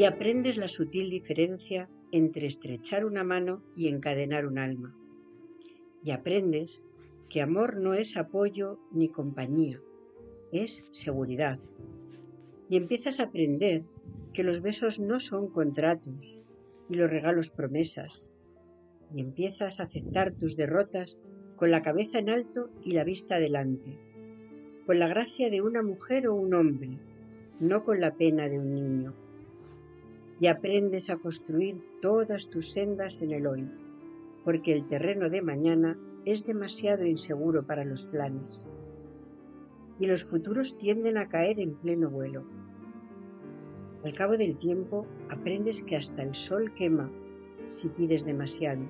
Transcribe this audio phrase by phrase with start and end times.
[0.00, 4.96] y aprendes la sutil diferencia entre estrechar una mano y encadenar un alma.
[6.02, 6.86] Y aprendes
[7.28, 9.78] que amor no es apoyo ni compañía,
[10.52, 11.60] es seguridad.
[12.70, 13.82] Y empiezas a aprender
[14.32, 16.42] que los besos no son contratos
[16.88, 18.30] y los regalos promesas.
[19.14, 21.18] Y empiezas a aceptar tus derrotas
[21.56, 23.98] con la cabeza en alto y la vista adelante,
[24.86, 26.88] con la gracia de una mujer o un hombre,
[27.60, 29.14] no con la pena de un niño
[30.40, 33.68] y aprendes a construir todas tus sendas en el hoy,
[34.44, 38.66] porque el terreno de mañana es demasiado inseguro para los planes
[40.00, 42.42] y los futuros tienden a caer en pleno vuelo.
[44.02, 47.10] Al cabo del tiempo aprendes que hasta el sol quema
[47.64, 48.82] si pides demasiado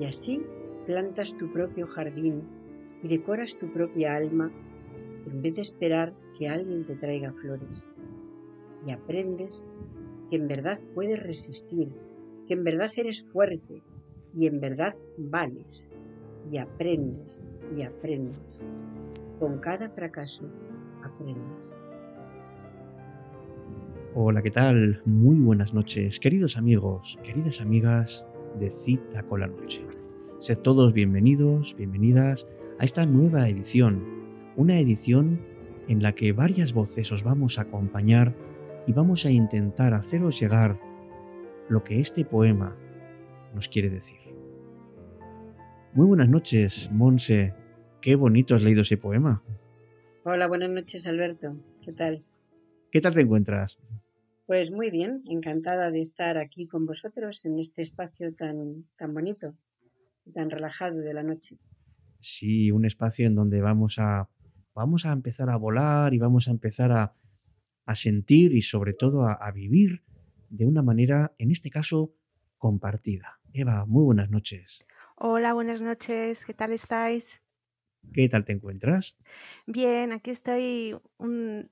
[0.00, 0.42] y así
[0.86, 2.42] plantas tu propio jardín
[3.04, 4.50] y decoras tu propia alma
[5.26, 7.92] en vez de esperar que alguien te traiga flores.
[8.84, 9.70] Y aprendes
[10.32, 11.90] que en verdad puedes resistir,
[12.48, 13.82] que en verdad eres fuerte
[14.34, 15.92] y en verdad vales
[16.50, 17.44] y aprendes
[17.76, 18.66] y aprendes.
[19.38, 20.48] Con cada fracaso
[21.04, 21.82] aprendes.
[24.14, 25.02] Hola, ¿qué tal?
[25.04, 28.24] Muy buenas noches, queridos amigos, queridas amigas
[28.58, 29.84] de Cita con la Noche.
[30.40, 32.46] Sed todos bienvenidos, bienvenidas
[32.78, 34.02] a esta nueva edición,
[34.56, 35.42] una edición
[35.88, 38.34] en la que varias voces os vamos a acompañar
[38.86, 40.78] y vamos a intentar haceros llegar
[41.68, 42.76] lo que este poema
[43.54, 44.18] nos quiere decir.
[45.94, 47.54] Muy buenas noches, Monse.
[48.00, 49.42] Qué bonito has leído ese poema.
[50.24, 51.56] Hola, buenas noches, Alberto.
[51.84, 52.24] ¿Qué tal?
[52.90, 53.78] ¿Qué tal te encuentras?
[54.46, 59.54] Pues muy bien, encantada de estar aquí con vosotros en este espacio tan, tan bonito,
[60.34, 61.58] tan relajado de la noche.
[62.20, 64.28] Sí, un espacio en donde vamos a,
[64.74, 67.14] vamos a empezar a volar y vamos a empezar a,
[67.84, 70.02] a sentir y sobre todo a, vivir
[70.48, 72.14] de una manera, en este caso,
[72.58, 73.40] compartida.
[73.52, 74.84] Eva, muy buenas noches.
[75.16, 77.26] Hola, buenas noches, ¿qué tal estáis?
[78.12, 79.18] ¿Qué tal te encuentras?
[79.66, 81.70] Bien, aquí estoy un,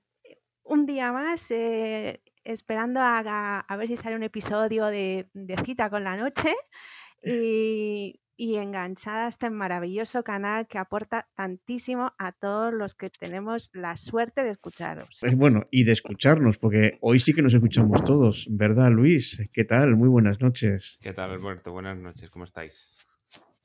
[0.87, 6.05] día más eh, esperando a, a, ver si sale un episodio de, de Cita con
[6.05, 6.55] la Noche
[7.23, 13.69] y, y enganchada a este maravilloso canal que aporta tantísimo a todos los que tenemos
[13.75, 15.19] la suerte de escucharos.
[15.21, 19.47] Pues bueno, y de escucharnos, porque hoy sí que nos escuchamos todos, ¿verdad, Luis?
[19.53, 19.95] ¿Qué tal?
[19.95, 20.99] Muy buenas noches.
[21.03, 21.71] ¿Qué tal, Alberto?
[21.73, 22.97] Buenas noches, ¿cómo estáis?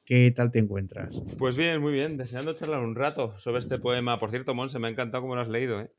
[0.03, 1.23] ¿Qué tal te encuentras?
[1.37, 4.19] Pues bien, muy bien, deseando charlar un rato sobre este poema.
[4.19, 5.79] Por cierto, Monse, me ha encantado cómo lo has leído.
[5.79, 5.89] ¿eh?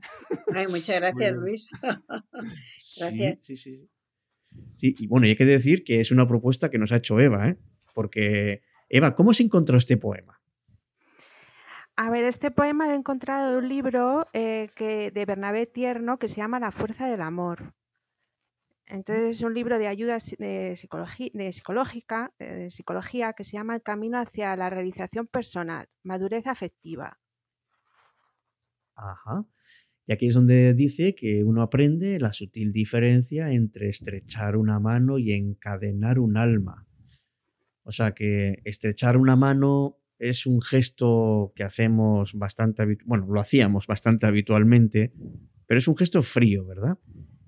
[0.55, 1.71] Ay, muchas gracias, Luis.
[1.81, 3.39] gracias.
[3.41, 3.91] Sí, sí, sí.
[4.75, 7.19] Sí, y bueno, y hay que decir que es una propuesta que nos ha hecho
[7.19, 7.57] Eva, ¿eh?
[7.97, 10.39] Porque, Eva, ¿cómo se encontró este poema?
[11.97, 16.19] A ver, este poema lo he encontrado de un libro eh, que, de Bernabé Tierno
[16.19, 17.73] que se llama La fuerza del amor.
[18.85, 24.19] Entonces es un libro de ayuda de, psicológica, de psicología que se llama El camino
[24.19, 27.19] hacia la realización personal, madurez afectiva.
[28.95, 29.47] Ajá.
[30.07, 35.17] Y aquí es donde dice que uno aprende la sutil diferencia entre estrechar una mano
[35.17, 36.86] y encadenar un alma.
[37.87, 43.87] O sea que estrechar una mano es un gesto que hacemos bastante, bueno, lo hacíamos
[43.87, 45.13] bastante habitualmente,
[45.67, 46.99] pero es un gesto frío, ¿verdad?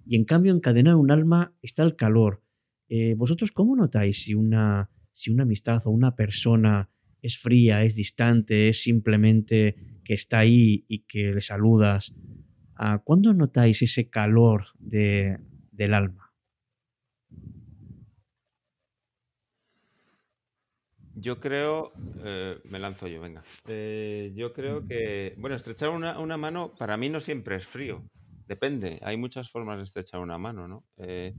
[0.07, 2.45] Y en cambio, encadenar un alma está el calor.
[2.89, 6.89] Eh, ¿Vosotros cómo notáis si una, si una amistad o una persona
[7.21, 9.75] es fría, es distante, es simplemente
[10.05, 12.15] que está ahí y que le saludas?
[12.77, 15.39] Ah, ¿Cuándo notáis ese calor de,
[15.73, 16.28] del alma?
[21.21, 21.93] Yo creo,
[22.23, 23.43] eh, me lanzo yo, venga.
[23.67, 28.03] Eh, yo creo que, bueno, estrechar una, mano para mí no siempre es frío.
[28.47, 30.85] Depende, hay muchas formas de estrechar una mano, ¿no?
[30.97, 31.35] Eh,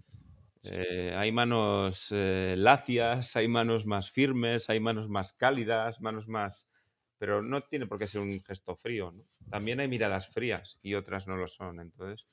[1.15, 6.67] hay manos lacias, hay manos más firmes, hay manos más cálidas, manos más...
[7.17, 9.23] Pero no tiene por qué ser un gesto frío, ¿no?
[9.49, 12.27] También hay miradas frías y otras no lo son, entonces...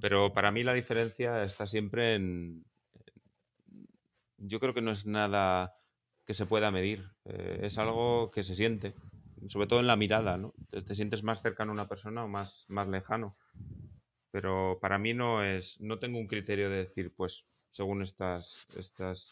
[0.00, 2.64] Pero para mí la diferencia está siempre en...
[4.36, 5.74] Yo creo que no es nada
[6.26, 7.04] que se pueda medir.
[7.24, 8.94] Eh, es algo que se siente,
[9.48, 10.54] sobre todo en la mirada, ¿no?
[10.70, 13.36] Te, sientes más cercano a una persona o más, más lejano.
[14.30, 19.28] Pero para mí no es, no tengo un criterio de decir, pues, según estas, estas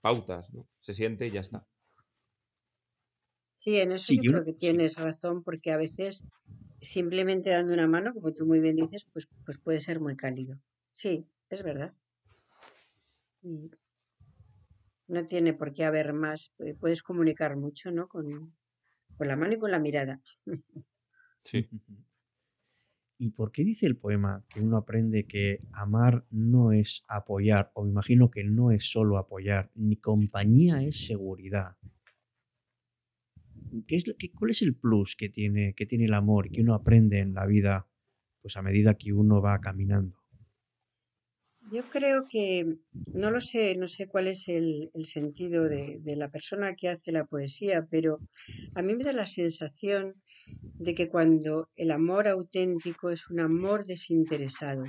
[0.00, 0.66] pautas, ¿no?
[0.80, 1.66] Se siente y ya está.
[3.56, 6.26] Sí, en eso yo creo que tienes razón, porque a veces
[6.82, 10.58] simplemente dando una mano, como tú muy bien dices, pues, pues puede ser muy cálido.
[10.92, 11.94] Sí, es verdad.
[13.42, 13.70] Y
[15.08, 16.52] no tiene por qué haber más.
[16.80, 18.08] Puedes comunicar mucho, ¿no?
[18.08, 18.54] Con,
[19.16, 20.20] con la mano y con la mirada.
[21.44, 21.68] Sí.
[23.16, 27.70] ¿Y por qué dice el poema que uno aprende que amar no es apoyar?
[27.74, 31.76] O me imagino que no es solo apoyar, ni compañía es seguridad.
[33.86, 36.74] ¿Qué es, qué, ¿Cuál es el plus que tiene, que tiene el amor que uno
[36.74, 37.86] aprende en la vida
[38.42, 40.23] pues a medida que uno va caminando?
[41.70, 42.76] Yo creo que,
[43.14, 46.88] no lo sé, no sé cuál es el, el sentido de, de, la persona que
[46.88, 48.20] hace la poesía, pero
[48.74, 50.14] a mí me da la sensación
[50.78, 54.84] de que cuando el amor auténtico es un amor desinteresado,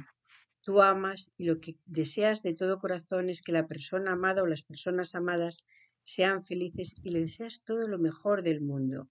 [0.62, 4.48] tú amas y lo que deseas de todo corazón es que la persona amada o
[4.48, 5.64] las personas amadas
[6.04, 9.08] sean felices y le deseas todo lo mejor del mundo.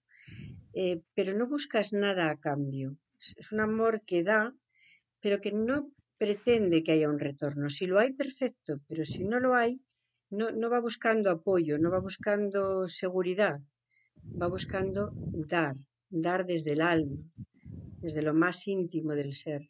[0.73, 2.97] Eh, pero no buscas nada a cambio.
[3.17, 4.53] Es un amor que da,
[5.21, 7.69] pero que no pretende que haya un retorno.
[7.69, 9.81] Si lo hay, perfecto, pero si no lo hay,
[10.29, 13.59] no, no va buscando apoyo, no va buscando seguridad,
[14.41, 15.75] va buscando dar,
[16.09, 17.17] dar desde el alma,
[18.01, 19.69] desde lo más íntimo del ser.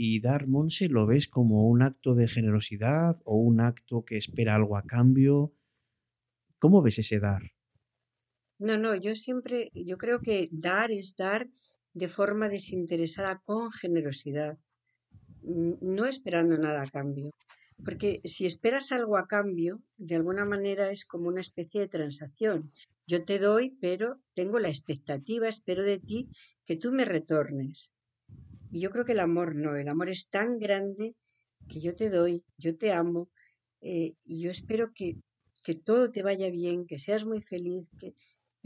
[0.00, 4.54] ¿Y dar, Monse, lo ves como un acto de generosidad o un acto que espera
[4.54, 5.52] algo a cambio?
[6.60, 7.52] ¿Cómo ves ese dar?
[8.60, 11.48] No, no, yo siempre, yo creo que dar es dar
[11.98, 14.56] de forma desinteresada con generosidad,
[15.42, 17.30] no esperando nada a cambio.
[17.84, 22.72] Porque si esperas algo a cambio, de alguna manera es como una especie de transacción.
[23.06, 26.28] Yo te doy, pero tengo la expectativa, espero de ti
[26.66, 27.90] que tú me retornes.
[28.70, 31.14] Y yo creo que el amor no, el amor es tan grande
[31.68, 33.28] que yo te doy, yo te amo,
[33.80, 35.16] eh, y yo espero que,
[35.64, 38.14] que todo te vaya bien, que seas muy feliz, que,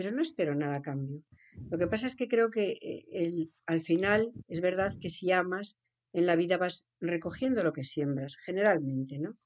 [0.03, 1.23] pero no espero nada a cambio.
[1.71, 5.31] Lo que pasa es que creo que eh, el, al final es verdad que si
[5.31, 5.79] amas,
[6.13, 9.37] en la vida vas recogiendo lo que siembras, generalmente, ¿no?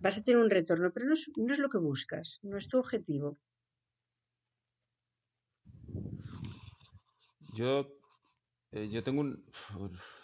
[0.00, 2.66] Vas a tener un retorno, pero no es, no es lo que buscas, no es
[2.66, 3.38] tu objetivo.
[7.54, 7.96] Yo,
[8.72, 9.44] eh, yo tengo un...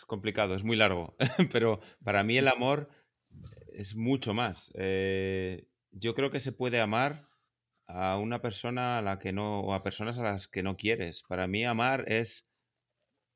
[0.00, 1.14] Es complicado, es muy largo,
[1.52, 2.88] pero para mí el amor
[3.72, 4.72] es mucho más.
[4.74, 7.20] Eh, yo creo que se puede amar
[7.86, 11.22] a una persona a la que no, o a personas a las que no quieres.
[11.28, 12.44] Para mí amar es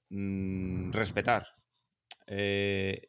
[0.08, 1.47] mmm, respetar.
[2.26, 3.08] Eh,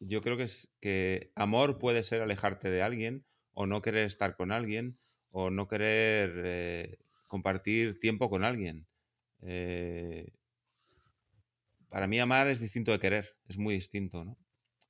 [0.00, 4.36] yo creo que, es, que amor puede ser alejarte de alguien o no querer estar
[4.36, 4.94] con alguien
[5.30, 6.98] o no querer eh,
[7.28, 8.86] compartir tiempo con alguien.
[9.42, 10.32] Eh,
[11.88, 14.36] para mí amar es distinto de querer, es muy distinto, ¿no?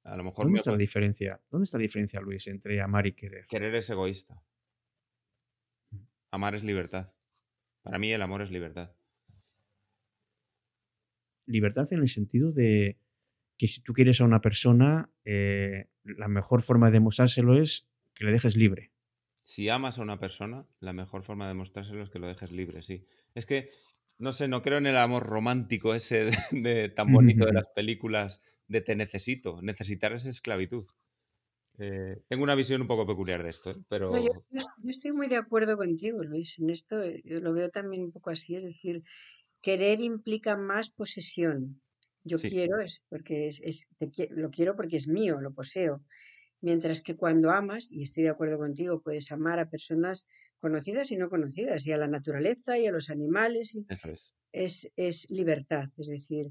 [0.05, 1.41] A lo mejor ¿Dónde está la diferencia?
[1.51, 3.47] ¿Dónde está la diferencia, Luis, entre amar y querer?
[3.47, 4.43] Querer es egoísta.
[6.31, 7.13] Amar es libertad.
[7.83, 8.93] Para mí el amor es libertad.
[11.47, 12.99] Libertad en el sentido de
[13.57, 18.25] que si tú quieres a una persona, eh, la mejor forma de demostrárselo es que
[18.25, 18.93] le dejes libre.
[19.45, 22.83] Si amas a una persona, la mejor forma de demostrárselo es que lo dejes libre,
[22.83, 23.07] sí.
[23.35, 23.71] Es que,
[24.19, 28.43] no sé, no creo en el amor romántico ese de, tan bonito de las películas
[28.67, 29.63] de te necesito.
[29.63, 30.85] Necesitar es esclavitud.
[31.79, 33.77] Eh, tengo una visión un poco peculiar de esto, ¿eh?
[33.89, 34.11] pero...
[34.11, 37.01] No, yo, yo, estoy muy de acuerdo contigo, Luis, en esto.
[37.01, 39.03] Eh, yo lo veo también un poco así, es decir,
[39.63, 41.81] querer implica más posesión.
[42.25, 42.51] Yo sí.
[42.51, 46.03] quiero es porque es, es te, lo quiero porque es mío, lo poseo.
[46.61, 50.27] Mientras que cuando amas, y estoy de acuerdo contigo, puedes amar a personas
[50.59, 53.77] conocidas y no conocidas, y a la naturaleza y a los animales.
[53.77, 54.35] Y es.
[54.51, 56.47] Es, es libertad, es decir,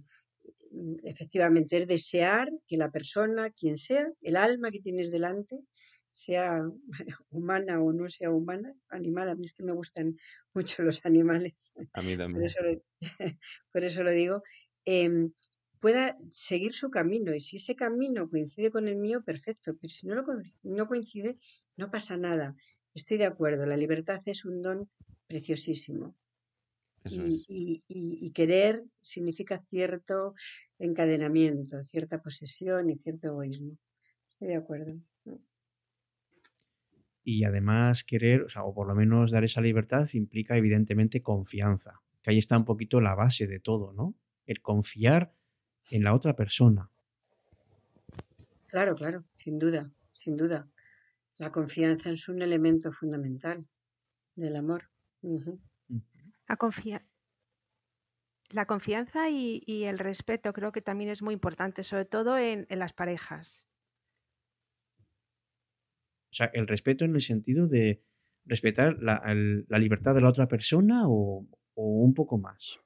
[1.04, 5.58] efectivamente es desear que la persona, quien sea, el alma que tienes delante,
[6.12, 6.62] sea
[7.30, 10.18] humana o no sea humana, animal, a mí es que me gustan
[10.54, 12.34] mucho los animales, a mí también.
[12.34, 12.82] Por, eso lo,
[13.72, 14.44] por eso lo digo,
[14.86, 15.30] eh,
[15.80, 20.08] pueda seguir su camino y si ese camino coincide con el mío, perfecto, pero si
[20.08, 20.24] no, lo,
[20.64, 21.38] no coincide,
[21.76, 22.56] no pasa nada.
[22.94, 24.90] Estoy de acuerdo, la libertad es un don
[25.28, 26.16] preciosísimo.
[27.12, 30.34] Y, y, y, querer significa cierto
[30.80, 33.78] encadenamiento, cierta posesión y cierto egoísmo.
[34.30, 34.94] Estoy de acuerdo.
[37.24, 42.02] Y además querer, o, sea, o por lo menos dar esa libertad implica evidentemente confianza,
[42.22, 44.16] que ahí está un poquito la base de todo, ¿no?
[44.46, 45.34] El confiar
[45.92, 46.90] en la otra persona.
[48.68, 50.70] Claro, claro, sin duda, sin duda.
[51.38, 53.66] La confianza es un elemento fundamental
[54.36, 54.90] del amor.
[55.22, 55.60] Uh -huh.
[56.48, 57.06] La, confia
[58.50, 62.66] la confianza y, y, el respeto creo que también es muy importante, sobre todo en,
[62.70, 63.68] en las parejas.
[66.32, 68.04] O sea, el respeto en el sentido de
[68.46, 72.80] respetar la, el, la libertad de la otra persona o, o un poco más.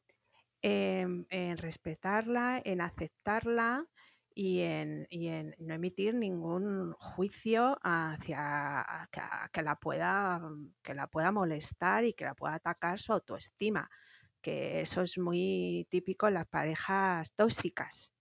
[0.61, 3.87] En, en, respetarla, en aceptarla
[4.33, 9.21] y en, y en, no emitir ningún juicio hacia que,
[9.51, 10.41] que, la pueda,
[10.81, 13.89] que la pueda molestar y que la pueda atacar su autoestima
[14.41, 18.11] que eso es muy típico en las parejas tóxicas.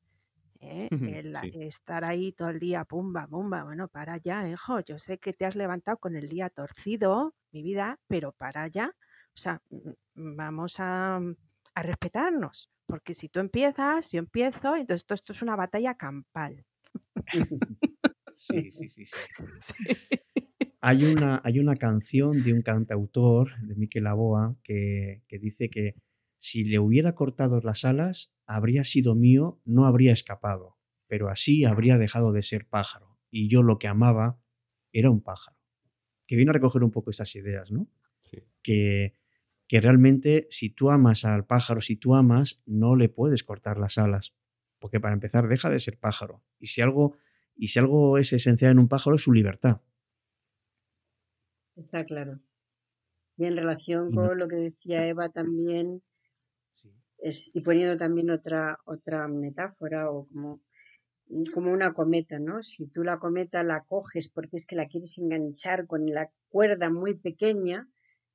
[0.61, 0.89] ¿eh?
[0.91, 5.33] El, Estar ahí todo el día, pumba, pumba, bueno, para ya, hijo, yo sé que
[5.33, 8.95] te has levantado con el día torcido, mi vida, pero para ya,
[9.35, 9.61] o sea,
[10.15, 11.21] vamos a,
[11.75, 16.65] a respetarnos, porque si tú empiezas, yo empiezo, entonces esto, esto es una batalla campal.
[18.33, 19.15] Sí, sí, sí, sí.
[20.81, 25.97] Hay, una, hay una canción de un cantautor, de Miquel Aboa, que, que dice que
[26.39, 31.99] si le hubiera cortado las alas, habría sido mío, no habría escapado, pero así habría
[31.99, 33.19] dejado de ser pájaro.
[33.31, 34.41] Y yo lo que amaba
[34.93, 35.59] era un pájaro.
[36.27, 37.89] Que viene a recoger un poco esas ideas, ¿no?
[38.63, 39.19] Que,
[39.71, 43.99] que realmente si tú amas al pájaro, si tú amas, no le puedes cortar las
[43.99, 44.35] alas.
[44.81, 46.43] Porque para empezar, deja de ser pájaro.
[46.59, 47.17] Y si algo,
[47.55, 49.81] y si algo es esencial en un pájaro, es su libertad.
[51.77, 52.41] Está claro.
[53.37, 56.03] Y en relación con lo que decía Eva también,
[57.53, 60.63] y poniendo también otra, otra metáfora o como,
[61.55, 62.61] como una cometa, ¿no?
[62.63, 66.91] Si tú la cometa la coges porque es que la quieres enganchar con la cuerda
[66.91, 67.89] muy pequeña,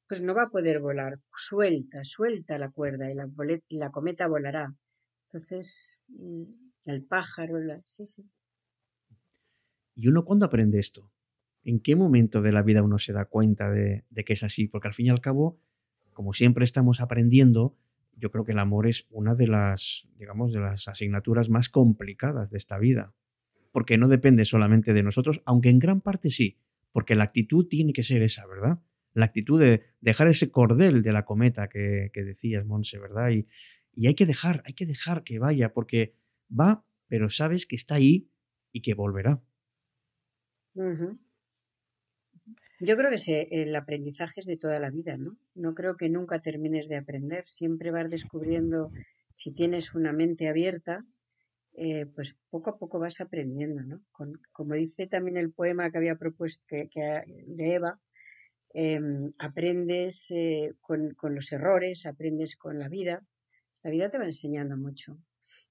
[0.07, 1.19] pues no va a poder volar.
[1.35, 3.27] Suelta, suelta la cuerda y la,
[3.69, 4.73] la cometa volará.
[5.27, 6.43] Entonces, mm,
[6.85, 7.81] el pájaro, la...
[7.85, 8.23] sí, sí.
[9.95, 11.11] ¿Y uno cuándo aprende esto?
[11.63, 14.67] ¿En qué momento de la vida uno se da cuenta de, de que es así?
[14.67, 15.57] Porque al fin y al cabo,
[16.13, 17.75] como siempre estamos aprendiendo,
[18.17, 22.51] yo creo que el amor es una de las, digamos, de las asignaturas más complicadas
[22.51, 23.13] de esta vida,
[23.71, 26.57] porque no depende solamente de nosotros, aunque en gran parte sí,
[26.91, 28.79] porque la actitud tiene que ser esa, ¿verdad?
[29.15, 33.31] La actitud de dejar ese cordel de la cometa que, decías, Monse, ¿verdad?
[33.31, 33.47] Y,
[33.95, 36.13] y hay que dejar, hay que dejar que vaya, porque
[36.47, 38.29] va, pero sabes que está ahí
[38.71, 39.41] y que volverá.
[42.81, 45.37] Yo creo que el aprendizaje es de toda la vida, ¿no?
[45.55, 47.47] No creo que nunca termines de aprender.
[47.47, 48.91] Siempre vas descubriendo,
[49.33, 51.05] si tienes una mente abierta,
[51.77, 54.01] eh, pues poco a poco vas aprendiendo, ¿no?
[54.53, 56.87] como dice también el poema que había propuesto que,
[57.47, 57.99] de Eva,
[58.83, 63.25] em, aprendes eh, con, los errores, aprendes con la vida.
[63.83, 65.17] La vida te va enseñando mucho.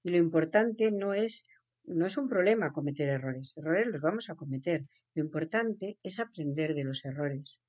[0.03, 1.43] Y lo importante no es
[1.87, 4.85] no es un problema cometer errores, errores los vamos a cometer.
[5.13, 7.61] Lo importante es aprender de los errores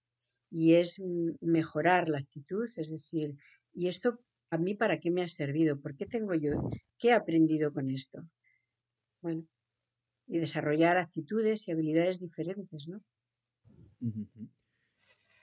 [0.51, 0.99] y es
[1.41, 3.37] mejorar la actitud, es decir,
[3.75, 5.79] ¿y esto a mí para qué me ha servido?
[5.79, 6.71] ¿Por qué tengo yo?
[6.99, 8.27] ¿Qué he aprendido con esto?
[9.21, 9.47] Bueno,
[10.27, 13.03] y desarrollar actitudes y habilidades diferentes, ¿no?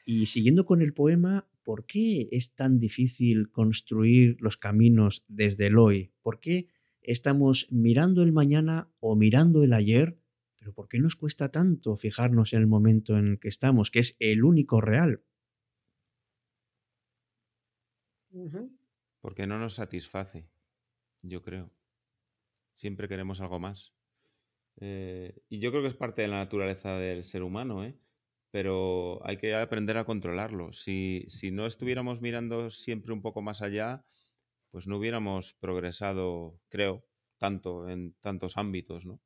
[0.06, 5.78] Y siguiendo con el poema, ¿por qué es tan difícil construir los caminos desde el
[5.78, 6.12] hoy?
[6.22, 6.68] ¿Por qué
[7.02, 10.18] estamos mirando el mañana o mirando el ayer,
[10.58, 14.00] pero ¿por qué nos cuesta tanto fijarnos en el momento en el que estamos, que
[14.00, 15.22] es el único real?
[19.22, 20.48] Porque no nos satisface,
[21.22, 21.72] yo creo.
[22.74, 23.94] Siempre queremos algo más.
[24.78, 27.96] Eh, y yo creo que es parte de la naturaleza del ser humano, ¿eh?
[28.54, 30.74] Pero hay que aprender a controlarlo.
[30.74, 34.06] Si, si no estuviéramos mirando siempre un poco más allá,
[34.70, 37.04] pues no hubiéramos progresado, creo,
[37.40, 39.20] tanto en tantos ámbitos, ¿no?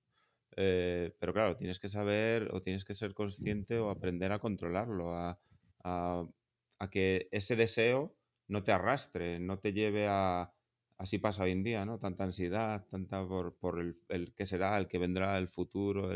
[0.56, 5.14] Eh, pero claro, tienes que saber o tienes que ser consciente o aprender a controlarlo,
[5.14, 5.38] a,
[6.90, 8.16] que ese deseo
[8.48, 10.54] no te arrastre, no te lleve a...
[10.98, 12.00] Así pasa hoy en día, ¿no?
[12.00, 16.12] Tanta ansiedad, tanta por, por el, el que será, el que vendrá, el futuro.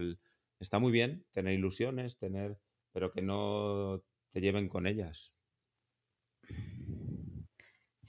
[0.61, 2.57] Está muy bien tener ilusiones, tener...
[2.91, 5.33] pero que no te lleven con ellas.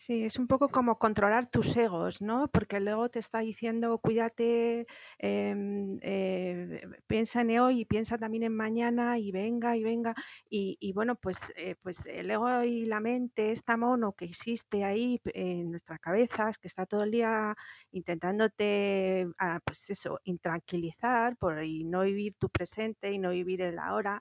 [0.04, 2.48] Sí, es un poco como controlar tus egos, ¿no?
[2.48, 4.84] Porque el ego te está diciendo, cuídate,
[5.18, 10.12] em, eh, piensa en hoy y piensa también en mañana y venga y venga.
[10.50, 15.20] Y, bueno, pues, eh, pues el ego y la mente, esta mono que existe ahí
[15.26, 17.54] en nuestras cabezas, que está todo el día
[17.92, 23.78] intentándote, ah, pues eso, intranquilizar por y no vivir tu presente y no vivir el
[23.78, 24.20] ahora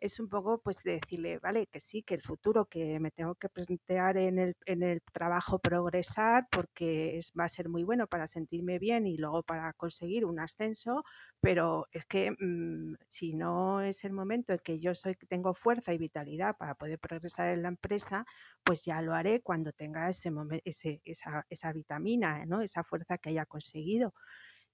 [0.00, 3.34] es un poco pues de decirle, vale, que sí, que el futuro, que me tengo
[3.34, 8.06] que plantear en el, en el trabajo progresar porque es, va a ser muy bueno
[8.06, 11.04] para sentirme bien y luego para conseguir un ascenso,
[11.40, 15.92] pero es que mm, si no es el momento en que yo soy, tengo fuerza
[15.92, 18.24] y vitalidad para poder progresar en la empresa,
[18.64, 20.30] pues ya lo haré cuando tenga ese,
[20.64, 22.62] ese esa, esa vitamina, ¿no?
[22.62, 24.14] esa fuerza que haya conseguido.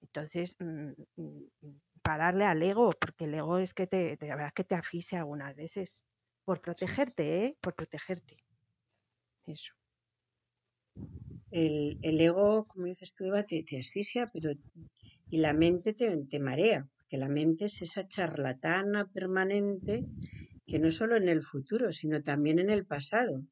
[0.01, 4.63] Entonces, mm, mm, pararle al ego, porque el ego es que te, la verdad que
[4.65, 6.05] te asfixia algunas veces.
[6.45, 7.57] Por protegerte, ¿eh?
[7.61, 8.37] Por protegerte.
[9.47, 9.75] Eso.
[11.51, 14.53] El, el ego, como dices tú, Eva, te, te asfixia, pero
[15.29, 20.05] y la mente te, te marea, porque la mente es esa charlatana permanente
[20.65, 23.43] que no solo en el futuro, sino también en el pasado.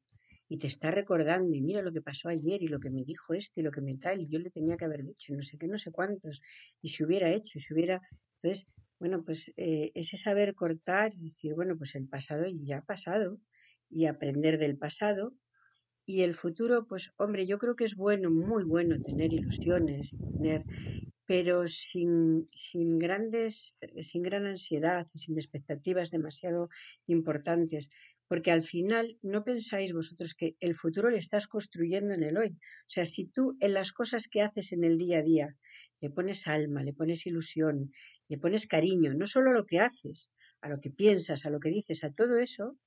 [0.47, 3.33] Y te está recordando y mira lo que pasó ayer y lo que me dijo
[3.33, 5.57] este y lo que me tal y yo le tenía que haber dicho no sé
[5.57, 6.41] qué, no sé cuántos
[6.81, 8.01] y si hubiera hecho, si hubiera...
[8.37, 8.65] Entonces,
[8.99, 13.39] bueno, pues eh, ese saber cortar y decir, bueno, pues el pasado ya ha pasado
[13.89, 15.33] y aprender del pasado
[16.05, 20.65] y el futuro, pues hombre, yo creo que es bueno, muy bueno tener ilusiones, tener
[21.25, 26.69] pero sin, sin, grandes, sin gran ansiedad y sin expectativas demasiado
[27.07, 27.89] importantes,
[28.27, 32.49] porque al final no pensáis vosotros que el futuro le estás construyendo en el hoy.
[32.49, 35.55] O sea, si tú en las cosas que haces en el día a día
[35.99, 37.91] le pones alma, le pones ilusión,
[38.27, 40.31] le pones cariño, no solo a lo que haces,
[40.61, 42.77] a lo que piensas, a lo que dices, a todo eso,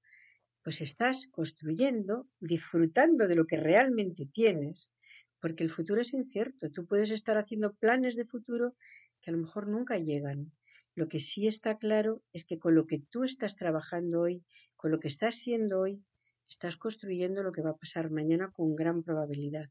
[0.62, 4.93] pues estás construyendo, disfrutando de lo que realmente tienes
[5.41, 6.71] porque el futuro es incierto.
[6.71, 8.75] Tú puedes estar haciendo planes de futuro
[9.21, 10.53] que a lo mejor nunca llegan.
[10.95, 14.45] Lo que sí está claro es que con lo que tú estás trabajando hoy,
[14.77, 16.03] con lo que estás siendo hoy,
[16.49, 19.71] estás construyendo lo que va a pasar mañana con gran probabilidad.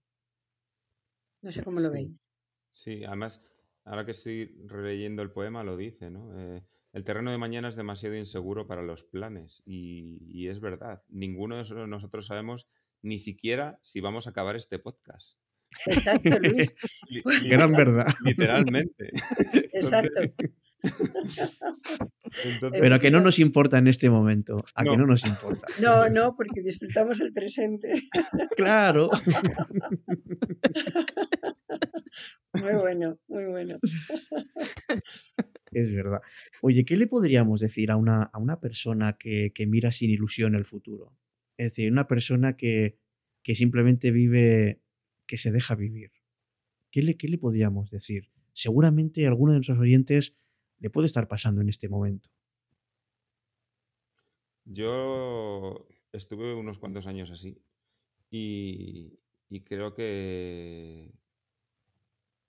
[1.42, 2.22] No sé cómo lo veis.
[2.72, 3.42] Sí, además,
[3.84, 6.40] ahora que estoy releyendo el poema, lo dice, ¿no?
[6.40, 6.64] Eh,
[6.98, 9.62] el terreno de mañana es demasiado inseguro para los planes.
[9.68, 12.68] Y, y es verdad, ninguno de nosotros sabemos
[13.04, 15.38] ni siquiera si vamos a acabar este podcast.
[15.86, 16.76] Exacto, Luis.
[17.50, 18.08] Gran verdad.
[18.24, 19.12] Literalmente.
[19.74, 20.22] Exacto.
[22.72, 25.68] Pero a que no nos importa en este momento, a que no nos importa.
[25.82, 28.04] No, no, porque disfrutamos el presente.
[28.56, 29.10] Claro.
[32.54, 33.78] Muy bueno, muy bueno.
[35.72, 36.22] Es verdad.
[36.62, 40.56] Oye, ¿qué le podríamos decir a una, a una persona que, que mira sin ilusión
[40.56, 41.14] el futuro?
[41.58, 42.98] Es decir, una persona que,
[43.44, 44.82] que simplemente vive
[45.28, 46.12] que se deja vivir.
[46.90, 48.30] ¿Qué le, qué le podríamos decir?
[48.54, 50.36] Seguramente alguno de nuestros oyentes
[50.80, 52.30] le puede estar pasando en este momento.
[54.66, 57.62] Yo estuve unos cuantos años así
[58.30, 59.20] y,
[59.50, 61.14] y creo que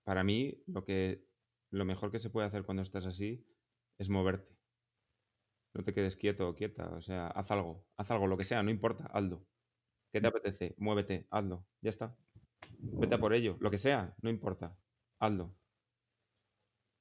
[0.04, 1.28] para mí lo que
[1.70, 3.44] lo mejor que se puede hacer cuando estás así
[3.98, 4.56] es moverte.
[5.74, 8.62] No te quedes quieto o quieta, o sea, haz algo, haz algo, lo que sea,
[8.62, 9.44] no importa, hazlo.
[10.10, 10.30] ¿Qué te mm.
[10.30, 10.74] apetece?
[10.78, 12.16] Muévete, hazlo, ya está.
[12.78, 14.76] Vete a por ello, lo que sea, no importa.
[15.18, 15.54] Hazlo.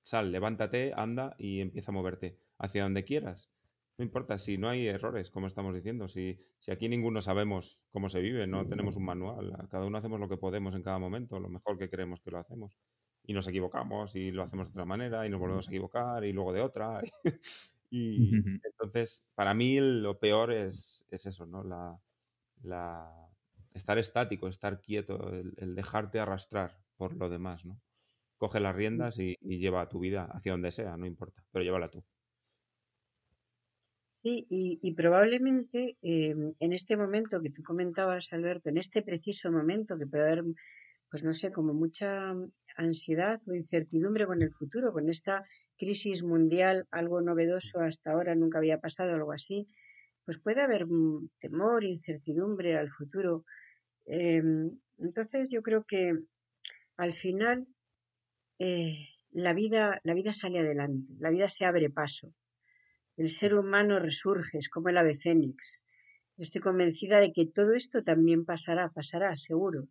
[0.08, 3.52] Sal, levántate, anda y empieza a moverte hacia donde quieras.
[3.98, 8.10] No importa si no hay errores, como estamos diciendo, si, si aquí ninguno sabemos cómo
[8.10, 11.42] se vive, no tenemos un manual, cada uno hacemos lo que podemos en cada momento,
[11.42, 12.78] lo mejor que creemos que lo hacemos.
[13.26, 16.32] Y nos equivocamos y lo hacemos de otra manera y nos volvemos a equivocar y
[16.32, 17.02] luego de otra.
[17.92, 18.32] y
[18.64, 21.66] entonces, para mí lo peor es, es eso, ¿no?
[21.66, 22.00] La,
[22.64, 23.12] la,
[23.74, 27.82] estar estático, estar quieto, el, dejarte arrastrar por lo demás, ¿no?
[28.38, 32.04] Coge las riendas y, lleva tu vida hacia donde sea, no importa, pero llévala tú.
[34.10, 39.98] Sí, y, probablemente em, en este momento que tú comentabas, Alberto, en este preciso momento
[39.98, 40.44] que puede haber,
[41.10, 42.34] pues no sé, como mucha
[42.76, 45.44] ansiedad o incertidumbre con el futuro, con esta
[45.78, 49.68] crisis mundial, algo novedoso hasta ahora, nunca había pasado algo así,
[50.26, 53.46] pues puede haber mm, temor, incertidumbre al futuro.
[54.06, 56.14] Em, entonces yo creo que
[56.98, 57.68] al final
[58.60, 62.34] eh, la, vida, la vida sale adelante, la vida se abre paso,
[63.18, 65.82] el ser humano resurge, es como el ave fénix.
[66.38, 69.88] estoy convencida de que todo esto también pasará, pasará, seguro.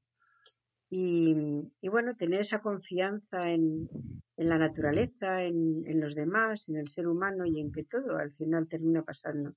[0.89, 1.35] Y,
[1.83, 3.89] bueno, tener esa confianza en,
[4.37, 8.31] la naturaleza, en, en, los demás, en el ser humano y en que todo al
[8.33, 9.57] final termina pasando.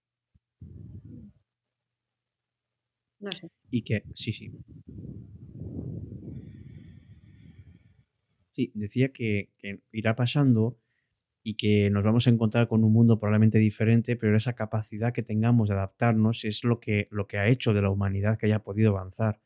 [3.20, 3.50] No sé.
[3.70, 4.52] Y que, sí, sí.
[8.74, 9.50] Decía que,
[9.92, 10.78] irá pasando
[11.44, 15.24] y que nos vamos a encontrar con un mundo probablemente diferente, pero esa capacidad que
[15.24, 18.60] tengamos de adaptarnos es lo que, lo que ha hecho de la humanidad que haya
[18.60, 19.42] podido avanzar.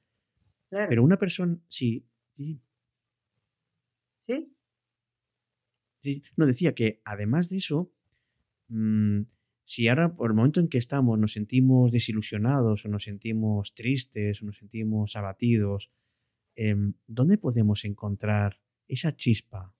[0.69, 2.59] Pero una persona, sí, sí.
[4.17, 4.55] ¿Sí?
[6.01, 6.23] sí.
[6.35, 7.91] No, decía que además de eso,
[8.69, 9.21] mm,
[9.63, 14.41] si ahora, por el momento en que estamos, nos sentimos desilusionados o nos sentimos tristes
[14.41, 15.89] o nos sentimos abatidos,
[16.55, 19.73] em, ¿dónde podemos encontrar esa chispa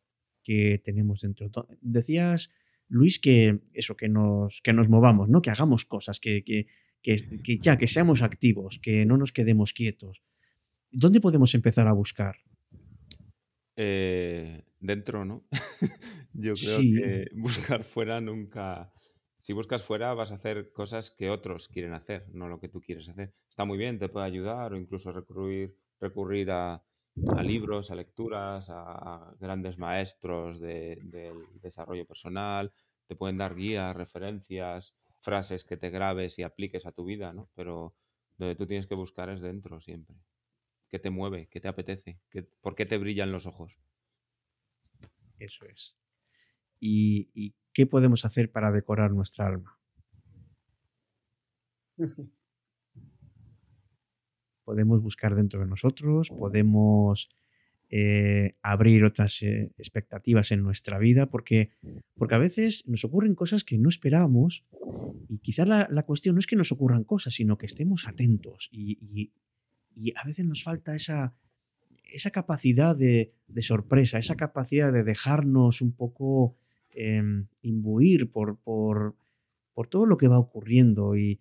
[0.43, 1.49] que tenemos dentro?
[1.81, 2.51] Decías,
[2.87, 5.41] Luis, que eso, que nos, que nos movamos, ¿no?
[5.41, 6.67] Que hagamos cosas, que, que,
[7.01, 10.21] que, ya, que seamos activos, que no nos quedemos quietos.
[10.91, 12.35] ¿Dónde podemos empezar a buscar?
[13.75, 15.43] Eh, dentro, ¿no?
[16.33, 18.93] Yo creo que buscar fuera nunca,
[19.41, 22.81] si buscas fuera vas a hacer cosas que otros quieren hacer, no lo que tú
[22.81, 23.33] quieres hacer.
[23.49, 26.83] Está muy bien, te puede ayudar o incluso recurrir, recurrir a,
[27.15, 31.11] libros, a lecturas, a, grandes maestros del
[31.61, 32.71] desarrollo personal,
[33.07, 37.49] te pueden dar guías, referencias, frases que te grabes y apliques a tu vida, ¿no?
[37.55, 37.95] Pero
[38.37, 40.15] Lo que tú tienes que buscar es dentro siempre.
[40.89, 41.47] ¿Qué te mueve?
[41.51, 42.19] ¿Qué te apetece?
[42.29, 43.77] ¿Qué, ¿Por qué te brillan los ojos?
[45.39, 45.95] Eso es.
[46.79, 49.79] ¿Y, y qué podemos hacer para decorar nuestra alma?
[54.63, 57.29] Podemos buscar dentro de nosotros, podemos
[57.89, 61.69] eh, abrir otras eh, expectativas en nuestra vida, porque,
[62.15, 64.65] porque a veces nos ocurren cosas que no esperábamos
[65.29, 68.69] y quizás la, la cuestión no es que nos ocurran cosas, sino que estemos atentos
[68.71, 69.31] y, y-
[70.15, 71.35] a veces nos falta esa,
[72.11, 76.55] esa capacidad de, de sorpresa, esa capacidad de dejarnos un poco
[76.89, 79.15] em, imbuir por, por,
[79.75, 81.39] por todo lo que va ocurriendo y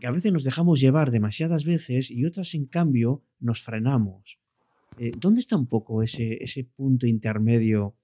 [0.00, 4.38] que a veces nos dejamos llevar demasiadas veces y otras en cambio nos frenamos.
[4.98, 7.96] Eh, ¿Dónde está un poco ese, ese punto intermedio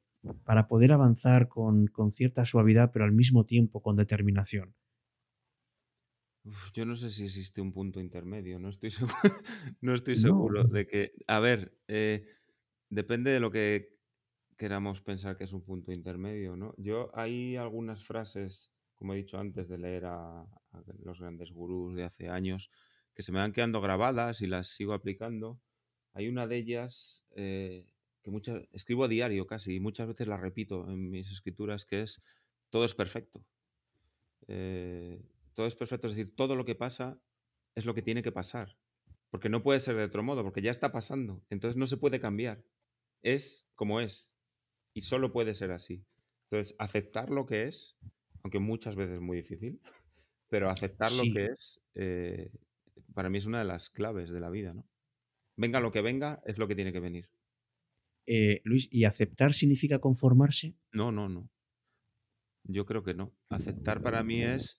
[0.44, 4.74] para poder avanzar con, con cierta suavidad pero al mismo tiempo con determinación?
[6.44, 9.16] Uf, yo no sé si existe un punto intermedio, no estoy seguro,
[9.80, 10.22] no estoy No.
[10.28, 12.26] seguro de que, a ver, eh,
[12.88, 13.96] depende de lo que
[14.56, 16.74] queramos pensar que es un punto intermedio, ¿no?
[16.78, 20.46] Yo hay algunas frases, como he dicho antes, de leer a,
[21.02, 22.70] los grandes gurús de hace años,
[23.14, 25.58] que se me van quedando grabadas y las sigo aplicando.
[26.12, 27.86] Hay una de ellas eh,
[28.22, 32.02] que muchas, escribo a diario casi y muchas veces la repito en mis escrituras, que
[32.02, 32.20] es
[32.70, 33.44] todo es perfecto.
[34.48, 35.22] Eh,
[35.54, 37.18] todo es perfecto, es decir, todo lo que pasa
[37.74, 38.76] es lo que tiene que pasar.
[39.30, 41.42] Porque no puede ser de otro modo, porque ya está pasando.
[41.50, 42.62] Entonces no se puede cambiar.
[43.22, 44.32] Es como es.
[44.94, 46.04] Y solo puede ser así.
[46.50, 47.96] Entonces, aceptar lo que es,
[48.46, 49.80] aunque muchas veces es muy difícil,
[50.48, 52.50] pero aceptar lo que es, eh,
[53.12, 54.86] para mí es una de las claves de la vida, ¿no?
[55.56, 57.28] Venga lo que venga, es lo que tiene que venir.
[58.26, 60.74] Eh, Luis, ¿y aceptar significa conformarse?
[60.92, 61.50] No, no, no.
[62.64, 63.32] Yo creo que no.
[63.48, 64.78] Aceptar para mí es,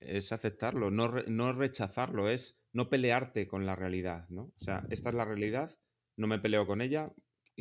[0.00, 4.52] es aceptarlo, no, re- no rechazarlo, es no pelearte con la realidad, ¿no?
[4.56, 5.70] O sea, esta es la realidad,
[6.16, 7.12] no me peleo con ella,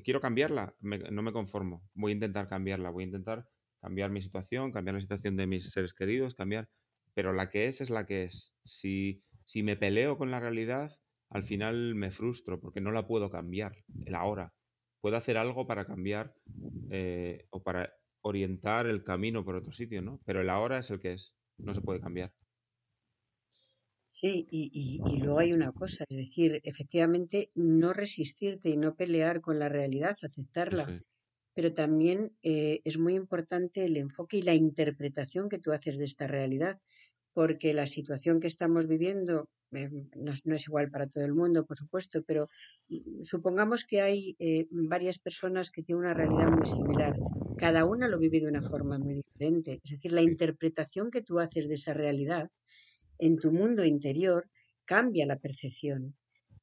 [0.04, 3.48] quiero cambiarla, me- no me conformo, voy a intentar cambiarla, voy a intentar
[3.82, 6.70] cambiar mi situación, cambiar la situación de mis seres queridos, cambiar,
[7.14, 8.54] pero la que es es la que es.
[8.64, 13.30] Si, si me peleo con la realidad, al final me frustro porque no la puedo
[13.30, 14.54] cambiar, el ahora.
[15.02, 16.36] Puedo hacer algo para cambiar
[16.90, 20.22] eh, o para orientar el camino por otro sitio, ¿no?
[20.26, 22.34] Pero el ahora es el que es, no se puede cambiar.
[24.10, 28.96] Sí, y, y- y luego hay una cosa, es decir, efectivamente no resistirte y no
[28.96, 31.04] pelear con la realidad, aceptarla, es.
[31.58, 36.06] Pero también eh, es muy importante el enfoque y la interpretación que tú haces de
[36.06, 36.80] esta realidad,
[37.34, 41.34] porque la situación que estamos viviendo eh, no, es no es igual para todo el
[41.34, 42.48] mundo, por supuesto, pero
[42.90, 47.16] mm, supongamos que hay eh, varias personas que tienen una realidad muy similar.
[47.58, 49.80] Cada una lo vive de una forma muy diferente.
[49.84, 52.52] Es decir, la interpretación que tú haces de esa realidad
[53.18, 54.48] en tu mundo interior
[54.86, 56.14] cambia la percepción.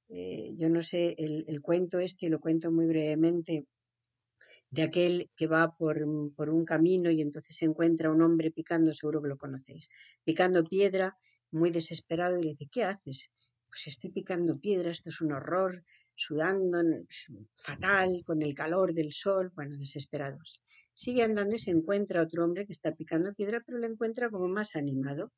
[0.09, 3.67] Eh, yo no sé, el, el cuento este, lo cuento muy brevemente,
[4.75, 8.51] de aquel que va por, un- por un camino y entonces se encuentra un hombre
[8.59, 9.89] picando, seguro que lo conocéis,
[10.25, 11.07] picando piedra,
[11.51, 13.31] muy desesperado, y le dice, ¿qué haces?
[13.69, 15.83] Pues estoy picando piedra, esto es un horror,
[16.15, 16.79] sudando,
[17.55, 20.61] fatal, con el calor del sol, bueno, desesperados.
[20.95, 24.49] Sigue andando y se encuentra otro hombre que está picando piedra, pero lo encuentra como
[24.49, 25.33] más animado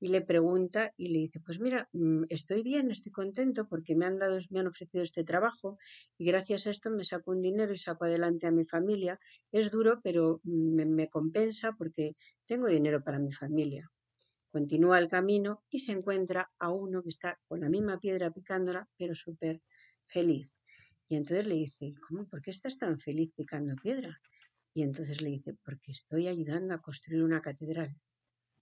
[0.00, 4.06] y le pregunta y le dice, pues mira, mm, estoy bien, estoy contento porque me
[4.06, 5.78] han dado, me han ofrecido este trabajo
[6.16, 9.18] y gracias a esto me saco un dinero y saco adelante a mi familia.
[9.52, 12.14] Es duro, pero mm, me, me compensa porque
[12.46, 13.90] tengo dinero para mi familia.
[14.50, 18.88] Continúa el camino y se encuentra a uno que está con la misma piedra picándola,
[18.96, 19.60] pero súper
[20.06, 20.50] feliz.
[21.08, 22.26] Y entonces le dice, ¿cómo?
[22.26, 24.20] ¿Por qué estás tan feliz picando piedra?
[24.74, 27.96] Y entonces le dice, porque estoy ayudando a construir una catedral.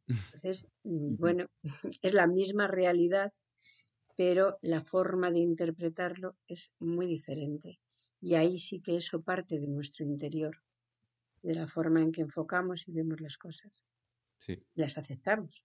[0.09, 1.47] Entonces, mm, bueno,
[2.03, 3.33] es la misma realidad,
[4.17, 7.79] pero la forma de interpretarlo es muy diferente.
[8.21, 10.57] Y ahí sí que eso parte de nuestro interior,
[11.43, 13.85] de la forma en que enfocamos y vemos las cosas.
[14.39, 14.63] Sí.
[14.75, 15.65] Las aceptamos.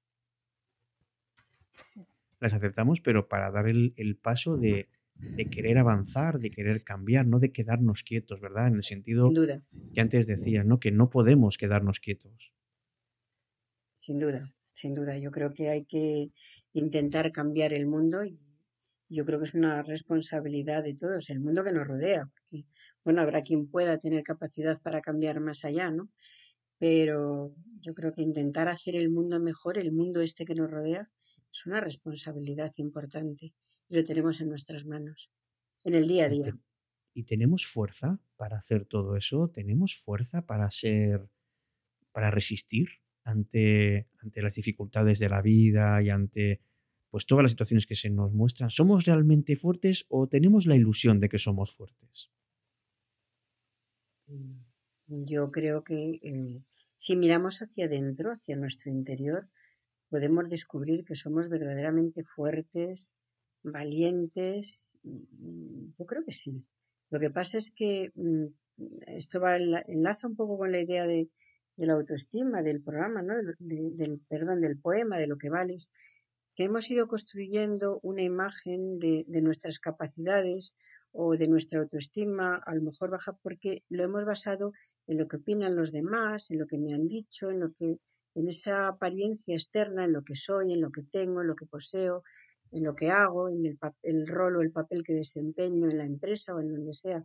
[1.83, 2.05] Sí.
[2.39, 7.27] Las aceptamos, pero para dar el, el paso de, de querer avanzar, de querer cambiar,
[7.27, 8.67] no de quedarnos quietos, ¿verdad?
[8.67, 9.61] En el sentido duda,
[9.93, 10.79] que antes decías, ¿no?
[10.79, 12.51] Que no podemos quedarnos quietos.
[14.01, 15.15] Sin duda, sin duda.
[15.19, 16.31] Yo creo que hay que
[16.73, 18.39] intentar cambiar el mundo y
[19.09, 22.25] yo creo que es una responsabilidad de todos, el mundo que nos rodea.
[22.25, 22.65] Porque,
[23.03, 26.09] bueno, habrá quien pueda tener capacidad para cambiar más allá, ¿no?
[26.79, 31.07] Pero yo creo que intentar hacer el mundo mejor, el mundo este que nos rodea,
[31.53, 33.53] es una responsabilidad importante
[33.87, 35.29] y lo tenemos en nuestras manos,
[35.83, 36.53] en el día a día.
[37.13, 41.27] y tenemos fuerza para hacer todo eso, tenemos fuerza para ser,
[42.13, 46.61] para resistir ante, ante las dificultades de la vida y ante
[47.09, 51.19] pues todas las situaciones que se nos muestran, ¿somos realmente fuertes o tenemos la ilusión
[51.19, 52.31] de que somos fuertes?
[54.27, 54.61] Mm,
[55.07, 56.61] yo creo que eh,
[56.95, 59.49] si miramos hacia adentro, hacia nuestro interior,
[60.09, 63.13] podemos descubrir que somos verdaderamente fuertes,
[63.61, 66.63] valientes, yo creo que sí.
[67.09, 68.45] Lo que pasa es que mm,
[69.07, 71.29] esto va enlaza un poco con la idea de,
[71.85, 73.35] la autoestima del programa, ¿no?
[73.59, 75.91] del, perdón, del poema, de lo que vales,
[76.55, 80.75] que hemos ido construyendo una imagen de, de nuestras capacidades
[81.11, 84.73] o de nuestra autoestima, a lo mejor baja porque lo hemos basado
[85.07, 87.97] en lo que opinan los demás, en lo que me han dicho, en lo que
[88.35, 91.65] en esa apariencia externa, en lo que soy, en lo que tengo, en lo que
[91.65, 92.23] poseo,
[92.71, 96.05] en lo que hago, en el, el rol o el papel que desempeño en la
[96.05, 97.23] empresa o en donde sea.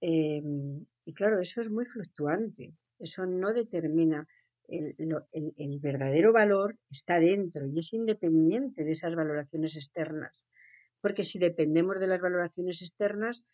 [0.00, 4.26] Em, y claro, eso es muy fluctuante, eso no determina
[4.68, 4.94] el,
[5.32, 10.44] el, verdadero valor está dentro y es independiente de esas valoraciones externas.
[11.00, 13.44] Porque si dependemos de las valoraciones externas,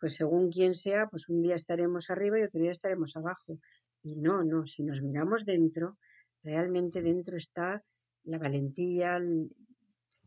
[0.00, 3.58] pues según quien sea, pues un día estaremos arriba y otro día estaremos abajo.
[4.02, 5.96] Y no, no, si nos miramos dentro,
[6.42, 7.82] realmente dentro está
[8.24, 9.20] la valentía,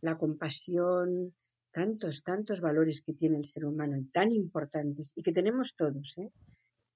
[0.01, 1.33] la compasión,
[1.71, 6.17] tantos, tantos valores que tiene el ser humano, tan importantes y que tenemos todos.
[6.17, 6.31] ¿eh?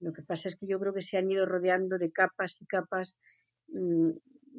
[0.02, 2.66] Lo que pasa es que yo creo que se han ido rodeando de capas y
[2.66, 3.20] capas,
[3.68, 4.10] mm,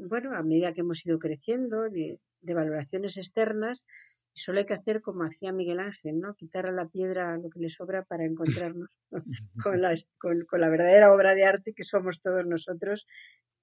[0.09, 3.87] bueno, a medida que hemos ido creciendo, de, valoraciones externas,
[4.35, 6.35] y solo hay que hacer como hacía Miguel Ángel, ¿no?
[6.35, 8.89] Quitar a la piedra lo que le sobra para encontrarnos
[9.63, 13.07] con la, con la verdadera obra de arte que somos todos nosotros,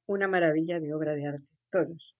[0.05, 2.15] una maravilla de obra de arte, todos.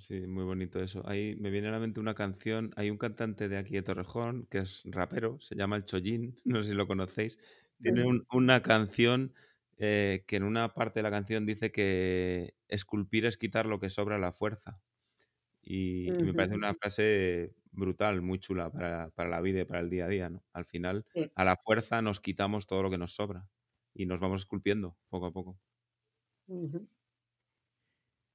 [0.00, 1.02] Sí, muy bonito eso.
[1.08, 2.72] Ahí me viene a la mente una canción.
[2.76, 6.62] Hay un cantante de aquí de Torrejón que es rapero, se llama El Chollín, no
[6.62, 7.38] sé si lo conocéis.
[7.80, 9.34] Tiene una canción
[9.78, 13.90] eh, que en una parte de la canción dice que esculpir es quitar lo que
[13.90, 14.80] sobra a la fuerza.
[15.62, 20.06] Y, me parece una frase brutal, muy chula para, la vida y para el día
[20.06, 20.30] a día.
[20.30, 20.42] ¿no?
[20.52, 23.48] Al final, a la fuerza nos quitamos todo lo que nos sobra
[23.92, 25.58] y nos vamos esculpiendo poco a poco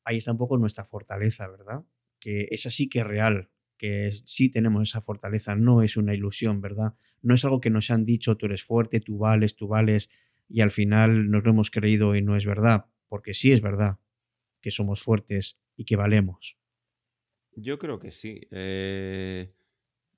[0.06, 1.84] ahí está un poco nuestra fortaleza, ¿verdad?
[2.20, 3.50] Que es así que es real,
[3.82, 6.94] que sí tenemos esa fortaleza, no es una ilusión, ¿verdad?
[7.24, 10.12] No es algo que nos han dicho, tú eres fuerte, tú vales, tú vales,
[10.48, 13.98] y al final nos lo hemos creído y no es verdad, porque sí es verdad
[14.62, 16.60] que somos fuertes y que valemos.
[17.56, 18.48] Yo creo que sí.
[18.52, 19.52] Eh,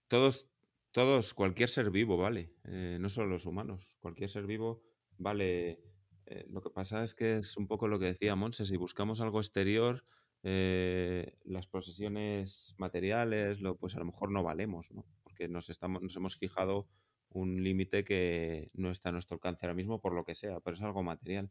[0.09, 0.49] todos,
[0.91, 4.83] todos, cualquier ser vivo vale, eh, no solo los humanos, cualquier ser vivo
[5.17, 5.79] vale
[6.25, 9.21] eh, lo que pasa es que es un poco lo que decía Monse, si buscamos
[9.21, 10.03] algo exterior,
[10.43, 15.05] eh, las posesiones materiales, lo, pues a lo mejor no valemos, ¿no?
[15.23, 16.87] Porque nos, estamos, nos hemos fijado
[17.29, 20.75] un límite que no está a nuestro alcance ahora mismo por lo que sea, pero
[20.75, 21.49] es algo material.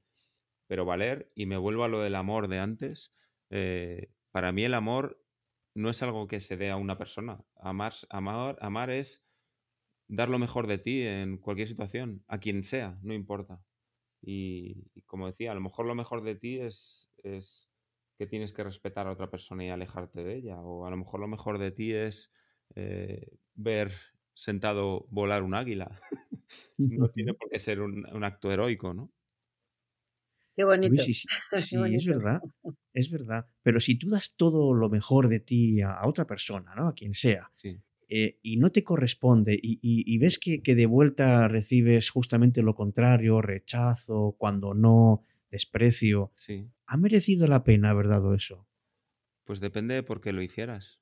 [0.66, 3.12] Pero valer, y me vuelvo a lo del amor de antes,
[3.50, 5.22] eh, para mí el amor
[5.74, 7.44] no es algo que se dé a una persona.
[7.56, 9.24] Amar, amar, amar es
[10.08, 13.62] dar lo mejor de ti en cualquier situación, a quien sea, no importa.
[14.20, 17.68] Y, como decía, a lo mejor lo mejor de ti es, es
[18.18, 20.60] que tienes que respetar a otra persona y alejarte de ella.
[20.60, 22.32] O a lo mejor lo mejor de ti es
[22.74, 23.92] eh, ver
[24.34, 26.00] sentado volar un águila.
[26.78, 29.10] no tiene por qué ser un, acto heroico, ¿no?
[30.54, 31.02] Qué bonito.
[31.02, 32.40] sí, sí, sí es verdad,
[32.92, 33.46] es verdad.
[33.62, 36.88] Pero si tú das todo lo mejor de ti a, a otra persona, ¿no?
[36.88, 37.80] A quien sea, sí.
[38.14, 44.34] Eh, y no te corresponde y, ves que, de vuelta recibes justamente lo contrario, rechazo,
[44.36, 46.68] cuando no, desprecio, sí.
[46.92, 48.68] ¿Ha merecido la pena haber dado eso?
[49.44, 51.00] Pues depende de por qué lo hicieras.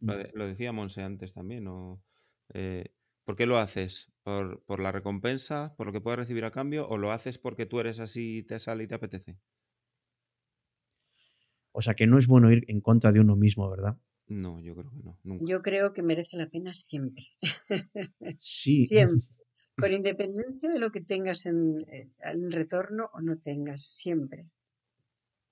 [0.00, 0.48] Lo, mm.
[0.48, 1.66] decía Monse antes también.
[1.68, 2.02] O,
[2.52, 2.84] eh,
[3.24, 4.12] ¿Por qué lo haces?
[4.22, 5.74] ¿Por, ¿Por, la recompensa?
[5.76, 6.86] ¿Por lo que puedes recibir a cambio?
[6.86, 9.38] ¿O lo haces porque tú eres así y te sale y te apetece?
[11.72, 13.96] O sea que no es bueno ir en contra de uno mismo, ¿verdad?
[14.26, 15.18] No, yo creo que no.
[15.24, 15.44] Nunca.
[15.48, 17.24] Yo creo que merece la pena siempre.
[18.38, 18.84] Sí.
[18.84, 19.16] siempre.
[19.76, 24.50] Por independencia de lo que tengas en, eh, en retorno o no tengas, siempre.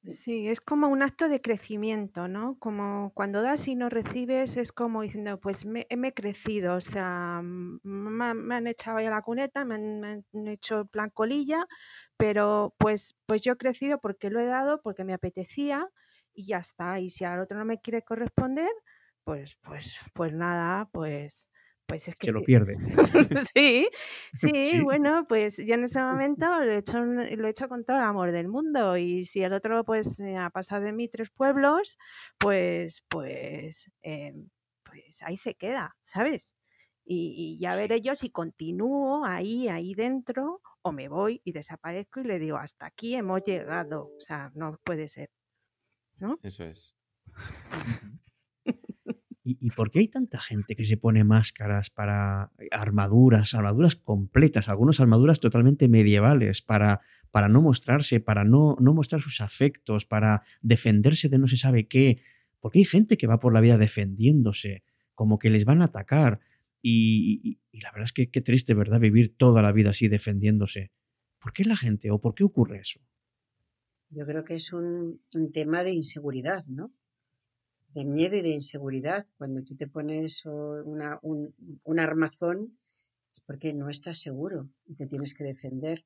[0.06, 2.58] Sí, es como un acto de crecimiento, ¿no?
[2.58, 7.40] Como cuando das y no recibes, es como diciendo, pues me, he crecido, o sea,
[7.42, 11.66] me, han echado ahí a la cuneta, me han, me han, hecho plan colilla,
[12.18, 15.88] pero pues, pues yo he crecido porque lo he dado, porque me apetecía
[16.34, 17.00] y ya está.
[17.00, 18.70] Y si al otro no me quiere corresponder,
[19.24, 21.48] pues, pues, pues nada, pues,
[21.86, 22.76] pues es que se lo pierde.
[23.54, 23.88] sí,
[24.34, 27.96] sí, bueno, pues yo en ese momento lo he hecho, lo he hecho con todo
[27.96, 31.30] el amor del mundo y si el otro pues eh, ha pasado de mí tres
[31.30, 31.98] pueblos,
[32.38, 34.34] pues, pues, eh,
[34.84, 36.54] pues ahí se queda, ¿sabes?
[37.06, 42.24] Y, ya veré yo si continúo ahí, ahí dentro, o me voy y desaparezco y
[42.24, 44.06] le digo, hasta aquí hemos llegado.
[44.16, 45.28] O sea, no puede ser.
[46.18, 46.38] ¿no?
[46.42, 46.94] Eso es.
[49.46, 54.70] ¿Y, por qué hay tanta gente que se pone máscaras para eh, armaduras, armaduras completas,
[54.70, 60.44] algunas armaduras totalmente medievales, para, para no mostrarse, para no, no mostrar sus afectos, para
[60.62, 62.22] defenderse de no se sabe qué?
[62.58, 64.82] Porque hay gente que va por la vida defendiéndose,
[65.14, 66.40] como que les van a atacar.
[66.80, 68.98] Y, la verdad es que qué triste, ¿verdad?
[68.98, 70.90] Vivir toda la vida así defendiéndose.
[71.38, 72.98] ¿Por qué la gente o por qué ocurre eso?
[74.08, 76.94] Yo creo que es un, un tema de inseguridad, ¿no?
[77.94, 79.24] De miedo y de inseguridad.
[79.38, 82.76] Cuando tú te pones una, un, armazón
[83.32, 86.04] es porque no estás seguro y te tienes que defender.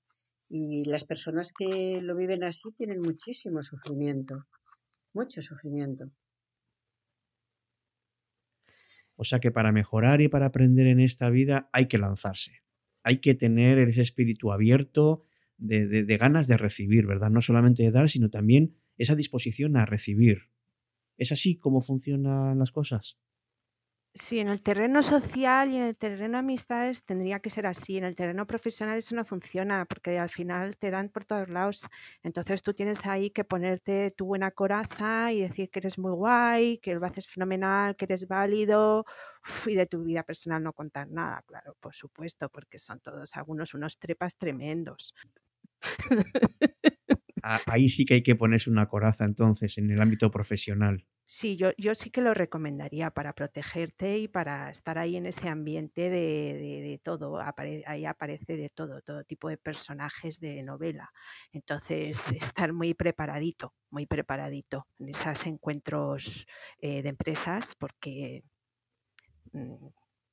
[0.50, 4.46] Y las personas que lo viven así tienen muchísimo sufrimiento,
[5.14, 6.10] mucho sufrimiento.
[9.16, 12.62] O sea que para mejorar y para aprender en esta vida hay que lanzarse.
[13.02, 15.24] Hay que tener ese espíritu abierto
[15.56, 17.30] de, de ganas de recibir, ¿verdad?
[17.30, 20.50] No solamente de dar, sino también esa disposición a recibir,
[21.18, 23.18] ¿Es así como funcionan las cosas?
[24.14, 27.98] Sí, en el terreno social y en el terreno amistades tendría que ser así.
[27.98, 31.86] En el terreno profesional eso no funciona porque al final te dan por todos lados.
[32.24, 36.78] Entonces tú tienes ahí que ponerte tu buena coraza y decir que eres muy guay,
[36.78, 39.04] que lo haces fenomenal, que eres válido
[39.66, 43.72] y de tu vida personal no contar nada, claro, por supuesto, porque son todos algunos
[43.74, 45.14] unos trepas tremendos.
[47.66, 51.04] ahí sí que hay que ponerse una coraza entonces en el ámbito profesional.
[51.30, 55.46] Sí, yo, yo sí que lo recomendaría para protegerte y para estar ahí en ese
[55.46, 57.38] ambiente de, todo.
[57.84, 61.10] ahí aparece de todo, todo tipo de personajes de novela.
[61.52, 66.46] Entonces, estar muy preparadito, muy preparadito en esos encuentros
[66.80, 68.42] eh, de empresas, porque,
[69.52, 69.86] mm,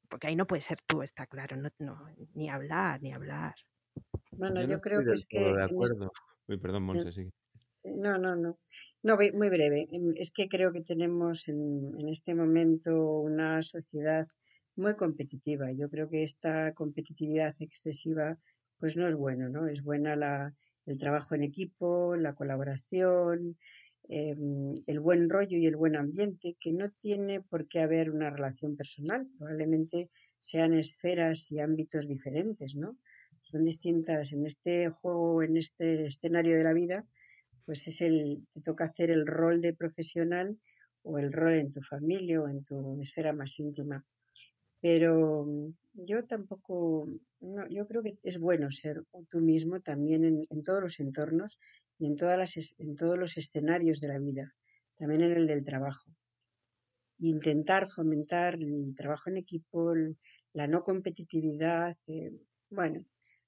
[0.08, 3.56] porque ahí no puede ser tú, está claro, no, ni hablar, ni hablar.
[4.32, 5.40] Bueno, yo, creo que es que...
[5.40, 6.10] De acuerdo.
[6.48, 7.30] Uy, perdón, Monse, sí.
[7.86, 8.58] No, no, no.
[9.04, 9.88] No, muy breve.
[10.16, 14.28] Es que creo que tenemos en, en este momento una sociedad
[14.76, 15.72] muy competitiva.
[15.72, 18.38] Yo creo que esta competitividad excesiva
[18.78, 19.68] pues no es bueno, ¿no?
[19.68, 20.54] Es buena la,
[20.86, 23.58] el trabajo en equipo, la colaboración,
[24.10, 28.30] em, el buen rollo y el buen ambiente, que no tiene por qué haber una
[28.30, 29.28] relación personal.
[29.38, 32.98] Probablemente sean esferas y ámbitos diferentes, ¿no?
[33.46, 37.06] Son distintas en este juego, en este escenario de la vida,
[37.64, 40.58] pues es el, te toca hacer el rol de profesional
[41.04, 44.04] o el rol en tu familia o en tu esfera más íntima.
[44.82, 47.08] Pero mm, yo tampoco,
[47.40, 51.60] no, yo creo que es bueno ser tú mismo también en, todos los entornos
[52.00, 54.56] y en, todas las, en todos los escenarios de la vida,
[54.96, 56.10] también en el del trabajo.
[57.20, 59.94] Intentar fomentar el trabajo en equipo,
[60.54, 62.32] la no competitividad, eh,
[62.72, 63.06] bueno,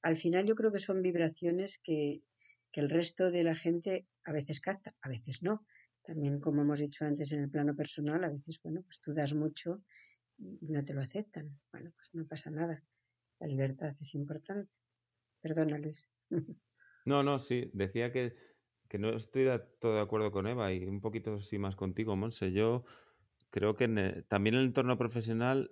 [0.08, 2.22] al final yo creo que son vibraciones que,
[2.74, 5.66] el resto de la gente a veces capta, a veces no.
[6.04, 9.34] También, como hemos dicho antes en el plano personal, a veces, bueno, pues tú das
[9.34, 9.82] mucho
[10.38, 11.60] y no te lo aceptan.
[11.72, 12.84] Bueno, pues no pasa nada.
[13.40, 14.72] La libertad es importante.
[15.42, 16.08] Perdona, Luis.
[17.06, 17.72] No, no, sí.
[17.74, 18.36] Decía que,
[18.90, 19.48] que no estoy
[19.80, 22.52] todo de acuerdo con Eva y un poquito sí más contigo, Monse.
[22.52, 22.84] Yo
[23.50, 23.88] creo que
[24.28, 25.72] también en el entorno profesional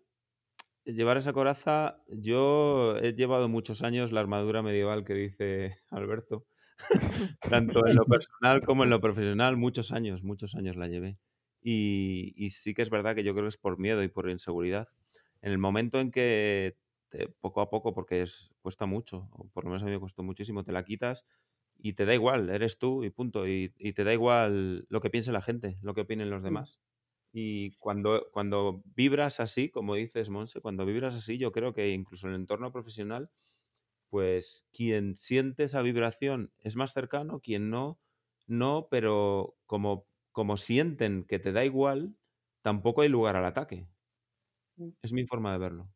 [0.86, 6.46] llevar esa coraza, yo he llevado muchos años la armadura medieval que dice Alberto
[7.50, 11.18] tanto en lo personal como en lo profesional, muchos años, muchos años la llevé.
[11.62, 14.88] Y, sí que es verdad que yo creo que es por miedo y por inseguridad.
[15.42, 16.76] En el momento en que
[17.42, 20.22] poco a poco, porque es, cuesta mucho, o por lo menos a mí me costó
[20.22, 21.26] muchísimo, te la quitas
[21.78, 23.48] y te da igual, eres tú y punto.
[23.48, 26.46] Y, te da igual lo que piense la gente, lo que opinen los mm.
[26.46, 26.80] demás.
[27.38, 32.28] Y cuando, cuando vibras así, como dices, Monse, cuando vibras así, yo creo que incluso
[32.28, 33.30] en el entorno profesional
[34.10, 38.00] pues quien siente esa vibración es más cercano, quien no,
[38.48, 42.16] no, pero como, como sienten que te da igual,
[42.62, 43.88] tampoco hay lugar al ataque.
[44.78, 44.90] Mm.
[45.02, 45.90] Es mi forma de verlo.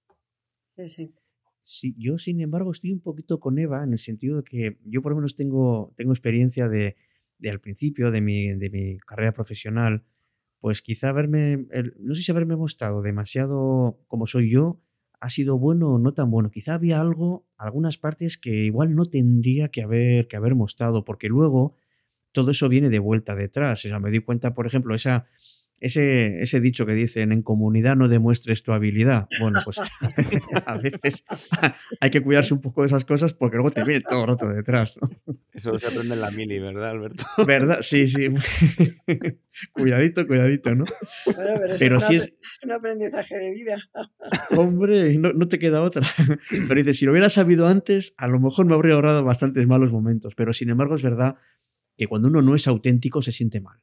[0.65, 1.13] Sí, sí.
[1.63, 5.01] Sí, yo sin embargo estoy un poquito con Eva en el sentido de que yo
[5.01, 6.97] por lo menos tengo, tengo experiencia de,
[7.47, 10.03] al principio de mi, de mi carrera profesional,
[10.59, 11.67] pues quizá haberme,
[11.99, 14.81] no sé si haberme mostrado demasiado como soy yo,
[15.21, 16.51] ha sido bueno o no tan bueno.
[16.51, 21.27] Quizá había algo, algunas partes que igual no tendría que haber, que haber mostrado, porque
[21.27, 21.75] luego
[22.31, 23.85] todo eso viene de vuelta detrás.
[23.85, 25.27] O sea, me di cuenta, por ejemplo, esa,
[25.81, 29.27] ese, ese dicho que dicen en comunidad no demuestres tu habilidad.
[29.39, 29.79] Bueno, pues
[30.65, 31.23] a veces
[32.01, 34.93] hay que cuidarse un poco de esas cosas porque luego te viene todo roto detrás.
[35.53, 37.25] Eso se aprende en la mili, ¿verdad, Alberto?
[37.45, 37.79] ¿Verdad?
[37.81, 38.27] Sí, sí.
[39.71, 40.85] cuidadito, cuidadito, ¿no?
[41.79, 42.33] pero, es, es...
[42.63, 43.77] un aprendizaje de vida.
[44.51, 46.07] Hombre, no, no te queda otra.
[46.49, 49.91] Pero dices, si lo hubiera sabido antes, a lo mejor me habría ahorrado bastantes malos
[49.91, 50.33] momentos.
[50.35, 51.35] Pero sin embargo, es verdad
[51.97, 53.79] que cuando uno no es auténtico se siente mal.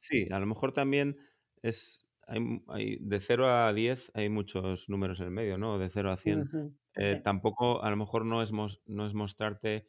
[0.00, 1.18] Sí, a lo mejor también
[1.62, 5.78] es hay, de 0 a 10 hay muchos números en el medio, ¿no?
[5.78, 6.50] De 0 a 100.
[6.94, 9.88] Eh, tampoco, a lo mejor no es, no es mostrarte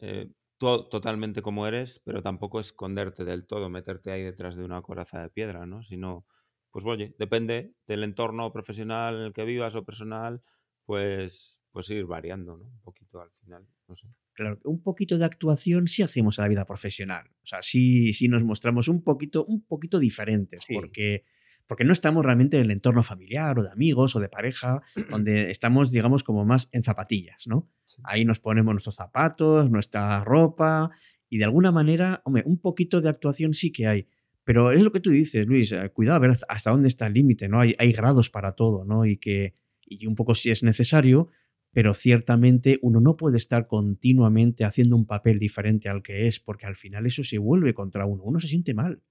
[0.00, 5.22] eh, totalmente como eres, pero tampoco esconderte del todo, meterte ahí detrás de una coraza
[5.22, 5.82] de piedra, ¿no?
[5.84, 6.26] Sino,
[6.72, 10.42] pues oye, depende del entorno profesional en el que vivas o personal,
[10.86, 12.66] pues, pues ir variando, ¿no?
[12.66, 14.08] Un poquito al final, no sé.
[14.38, 17.26] Claro, un poquito de actuación sí hacemos a la vida profesional.
[17.42, 21.24] O sea, sí, sí nos mostramos un poquito, un poquito diferentes, porque,
[21.66, 24.80] porque no estamos realmente en el entorno familiar o de amigos o de pareja,
[25.10, 27.68] donde estamos, digamos, como más en zapatillas, ¿no?
[28.04, 30.92] Ahí nos ponemos nuestros zapatos, nuestra ropa,
[31.28, 34.06] y de alguna manera, hombre, un poquito de actuación sí que hay.
[34.44, 37.14] Pero es lo que tú dices, Luis, eh, cuidado a ver hasta dónde está el
[37.14, 37.58] límite, ¿no?
[37.58, 39.04] Hay, hay grados para todo, ¿no?
[39.04, 41.28] Y que, y un poco si es necesario,
[41.72, 46.66] pero ciertamente uno no puede estar continuamente haciendo un papel diferente al que es, porque
[46.66, 49.02] al final eso se vuelve contra uno, uno se siente mal.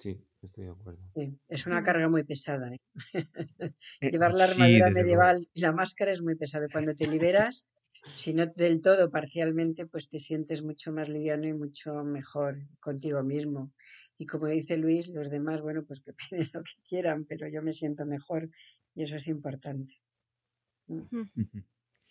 [0.00, 1.00] Sí, estoy de acuerdo.
[1.14, 2.72] Sí, es una carga muy pesada.
[2.72, 2.80] ¿eh?
[4.00, 6.66] eh Llevar la armadura medieval y la máscara es muy pesado.
[6.70, 7.66] Cuando te liberas,
[8.14, 13.22] si no del todo, parcialmente, pues te sientes mucho más liviano y mucho mejor contigo
[13.22, 13.72] mismo.
[14.16, 17.62] Y como dice Luis, los demás, bueno, pues que piden lo que quieran, pero yo
[17.62, 18.48] me siento mejor
[18.94, 19.94] y eso es importante.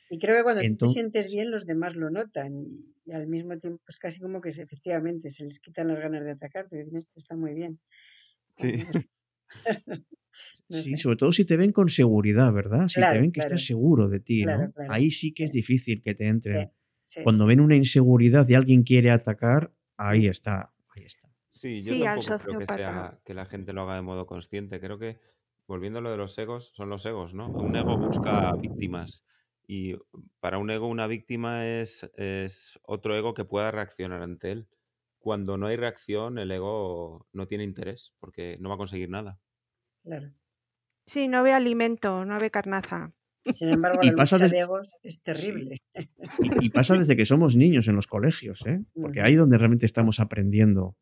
[0.10, 2.56] Y creo que cuando tú te sientes bien, los demás lo notan
[3.06, 6.32] y, al mismo tiempo, pues casi como que efectivamente se les quitan las ganas de
[6.32, 7.80] atacarte y dicen, esto está muy bien.
[8.58, 8.66] Sí.
[10.70, 12.88] sí, sobre todo si te ven con seguridad, ¿verdad?
[12.88, 14.74] Si te ven que estás seguro de ti, ¿no?
[14.90, 16.72] Ahí sí que es difícil que te entren.
[17.24, 21.30] Cuando ven una inseguridad y alguien quiere atacar, ahí está, ahí está.
[21.52, 24.80] Sí, yo tampoco creo que, sea, que la gente lo haga de modo consciente.
[24.80, 25.18] Creo que
[25.68, 27.50] volviendo a lo de los egos, son los egos, ¿no?
[27.50, 29.24] Un ego busca víctimas
[29.68, 29.96] y
[30.40, 34.68] para un ego una víctima es, es otro ego que pueda reaccionar ante él.
[35.20, 39.40] Cuando no hay reacción, el ego no tiene interés porque no va a conseguir nada.
[40.04, 40.32] Claro.
[41.08, 43.12] Sí, no ve alimento, no ve carnaza.
[43.54, 45.82] Sin embargo, la lucha de egos es terrible.
[46.62, 48.84] Y, pasa desde que somos niños en los colegios, ¿eh?
[48.94, 50.96] porque ahí donde realmente estamos aprendiendo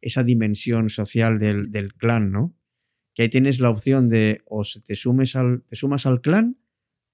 [0.00, 2.54] esa dimensión social del, del clan, ¿no?
[3.14, 6.56] Que ahí tienes la opción de o te, sumes al, te sumas al clan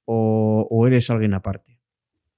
[0.05, 1.81] o, eres alguien aparte.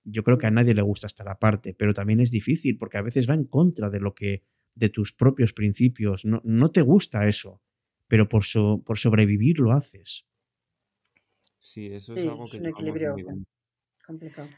[0.05, 3.03] Yo creo que a nadie le gusta estar aparte, pero también es difícil porque a
[3.03, 4.45] veces va en contra de lo que
[4.75, 6.25] de tus propios principios.
[6.25, 7.61] No, no te gusta eso,
[8.07, 8.45] pero por,
[8.85, 10.25] por sobrevivir lo haces.
[11.59, 13.17] Sí, eso es algo que es un equilibrio
[14.07, 14.49] complicado.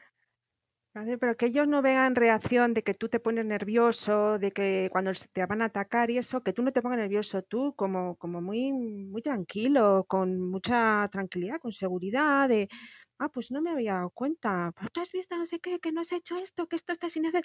[0.93, 5.13] Pero que ellos no vean reacción de que tú te pones nervioso, de que cuando
[5.33, 8.41] te van a atacar y eso, que tú no te pongas nervioso, tú como, como
[8.41, 12.69] muy, muy tranquilo, con mucha tranquilidad, con seguridad, de,
[13.21, 15.93] ah, pues no me había dado cuenta, pero tú has visto no sé qué, que
[15.93, 17.45] no has hecho esto, que esto está sin hacer.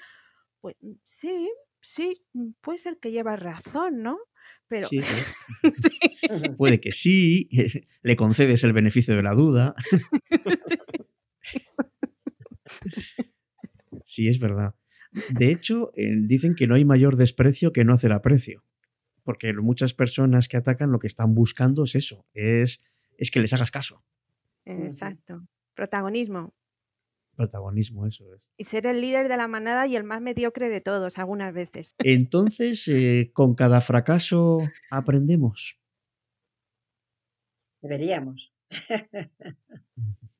[0.59, 1.47] Pues sí,
[1.81, 2.25] sí,
[2.61, 4.17] puede ser que llevas razón, ¿no?
[4.67, 4.87] Pero...
[4.87, 5.01] Sí,
[6.57, 7.47] puede que sí,
[8.01, 9.75] le concedes el beneficio de la duda.
[12.75, 13.34] Sí,
[14.27, 14.75] es verdad.
[15.29, 18.63] De hecho, eh, dicen que no hay mayor desprecio que no hacer aprecio.
[19.23, 22.83] Porque muchas personas que atacan lo que están buscando es eso, es,
[23.17, 24.03] es que les hagas caso.
[24.65, 25.47] Exacto.
[25.73, 26.53] Protagonismo.
[27.35, 28.41] Protagonismo, eso es.
[28.57, 31.95] Y ser el líder de la manada y el más mediocre de todos, algunas veces.
[31.99, 34.59] Entonces, eh, con cada fracaso
[34.89, 35.79] aprendemos.
[37.81, 38.53] Deberíamos.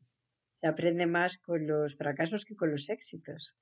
[0.56, 3.56] se aprende más con los fracasos que con los éxitos.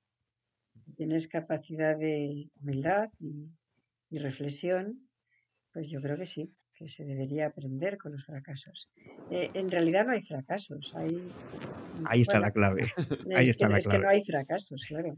[0.72, 5.08] Si tienes capacidad de humildad y, reflexión,
[5.72, 8.88] pues yo creo que sí, que se debería aprender con los fracasos.
[9.28, 11.32] Eh, en realidad no hay fracasos, hay...
[12.06, 12.92] Ahí está la clave.
[13.36, 15.16] Ahí está la es que no hay fracasos, claro.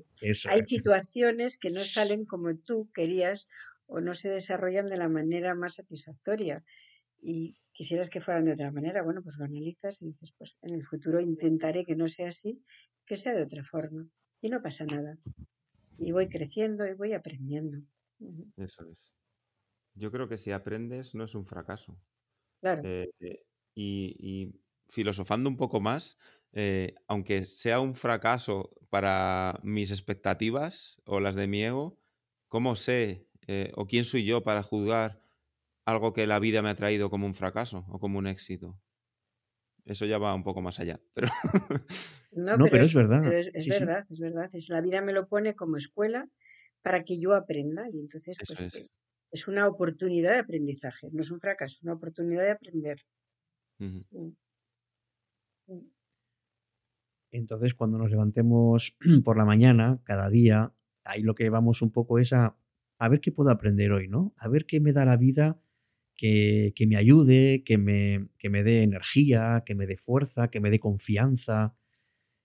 [0.48, 3.46] hay situaciones que no salen como tú querías
[3.86, 6.64] o no se desarrollan de la manera más satisfactoria.
[7.28, 10.74] Y quisieras que fueran de otra manera, bueno, pues lo analizas y dices, pues en
[10.74, 12.62] el futuro intentaré que no sea así,
[13.04, 14.06] que sea de otra forma.
[14.40, 15.18] Y no pasa nada.
[15.98, 17.78] Y voy creciendo y voy aprendiendo.
[18.56, 19.12] Eso es.
[19.96, 21.98] Yo creo que si aprendes no es un fracaso.
[22.60, 22.82] Claro.
[22.84, 23.42] Eh, eh,
[23.74, 24.54] y,
[24.88, 26.16] filosofando un poco más,
[26.52, 31.98] eh, aunque sea un fracaso para mis expectativas o las de mi ego,
[32.46, 33.26] ¿cómo sé
[33.74, 35.25] o quién soy yo para juzgar
[35.86, 38.78] algo que la vida me ha traído como un fracaso o como un éxito.
[39.84, 41.00] Eso ya va un poco más allá.
[41.14, 41.28] Pero...
[42.32, 43.32] No, pero, es, verdad.
[43.32, 44.50] es, verdad, es verdad.
[44.52, 46.28] Es, la vida me lo pone como escuela
[46.82, 47.88] para que yo aprenda.
[47.90, 48.90] Y entonces, pues, eh,
[49.30, 49.48] es.
[49.48, 51.08] una oportunidad de aprendizaje.
[51.12, 53.00] No es un fracaso, es una oportunidad de aprender.
[53.78, 54.00] Mm.
[54.10, 55.90] Mm.
[57.30, 60.74] Entonces, cuando nos levantemos por la mañana, cada día,
[61.04, 62.54] ahí lo que vamos un poco es a,
[62.98, 64.34] a ver qué puedo aprender hoy, ¿no?
[64.36, 65.58] A ver qué me da la vida
[66.16, 70.70] que, me ayude, que me, que me dé energía, que me dé fuerza, que me
[70.70, 71.74] dé confianza.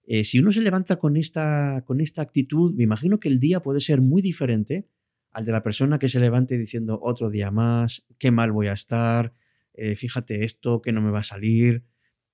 [0.04, 3.62] Eh, si uno se levanta con esta, con esta actitud, me imagino que el día
[3.62, 4.88] puede ser muy diferente
[5.32, 8.74] al de la persona que se levante diciendo otro día más, qué mal voy a
[8.74, 9.34] estar,
[9.74, 11.86] eh, fíjate esto, que no me va a salir,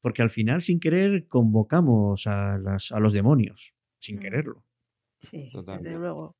[0.02, 4.20] porque al final sin querer convocamos a, las, a los demonios, sin mm.
[4.20, 4.64] quererlo.
[5.20, 6.37] Sí, sí desde luego.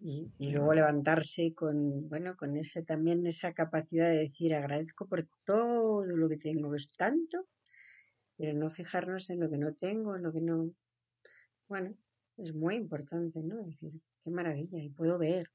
[0.00, 6.04] Y, luego levantarse con, bueno, con ese también esa capacidad de decir agradezco por todo
[6.04, 7.46] lo que tengo, que es tanto,
[8.36, 10.70] pero no fijarnos en lo que no tengo, en lo que no.
[11.68, 11.96] Bueno,
[12.36, 13.62] es muy importante, ¿no?
[13.62, 15.46] decir, qué maravilla, y puedo ver,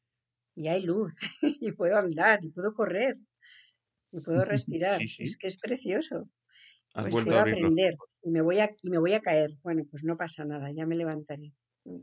[0.55, 1.13] y hay luz,
[1.61, 3.17] y puedo andar, y puedo correr,
[4.11, 4.99] y puedo respirar.
[5.01, 6.29] Es que es precioso.
[6.93, 9.51] pues puedo a aprender y me voy a y me voy a caer.
[9.61, 11.53] Bueno, pues no pasa nada, ya me levantaré.
[11.85, 12.01] Mm.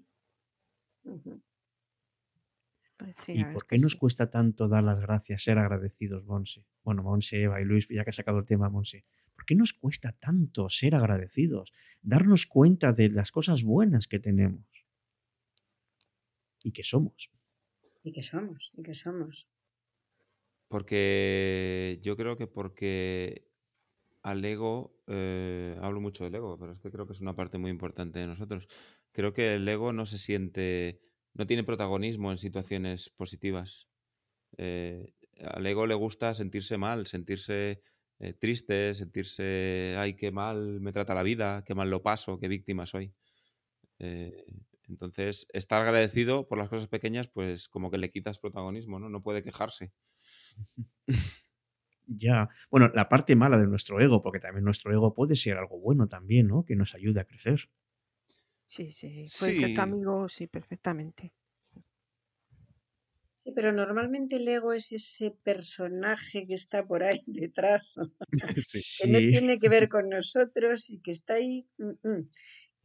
[2.96, 6.64] Pues ¿Y por qué nos cuesta tanto dar las gracias, ser agradecidos, Monse?
[6.82, 9.04] Bueno, Monse, Eva y Luis, ya que ha sacado el tema, Monse.
[9.34, 11.72] ¿Por qué nos cuesta tanto ser agradecidos?
[12.00, 14.64] Darnos cuenta de las cosas buenas que tenemos
[16.62, 17.30] y que somos.
[18.02, 19.48] Y que somos, y que somos.
[20.68, 23.46] Porque yo creo que porque
[24.22, 27.58] al ego, eh, hablo mucho del ego, pero es que creo que es una parte
[27.58, 28.66] muy importante de nosotros.
[29.12, 31.00] Creo que el ego no se siente,
[31.36, 33.88] no tiene protagonismo en situaciones positivas.
[34.58, 37.82] Eh, al ego le gusta sentirse mal, sentirse
[38.18, 42.48] eh, triste, sentirse, ay, qué mal me trata la vida, qué mal lo paso, qué
[42.48, 43.12] víctima soy.
[44.88, 49.08] entonces, estar agradecido por las cosas pequeñas, pues como que le quitas protagonismo, ¿no?
[49.08, 49.92] No puede quejarse.
[52.06, 55.78] Ya, bueno, la parte mala de nuestro ego, porque también nuestro ego puede ser algo
[55.80, 56.64] bueno también, ¿no?
[56.64, 57.68] Que nos ayude a crecer.
[58.66, 61.32] Sí, sí, puede ser tu amigo, sí, perfectamente.
[63.34, 67.94] Sí, pero normalmente el ego es ese personaje que está por ahí detrás,
[69.00, 71.68] que no tiene que ver con nosotros y que está ahí.
[71.78, 72.28] Mm, mm.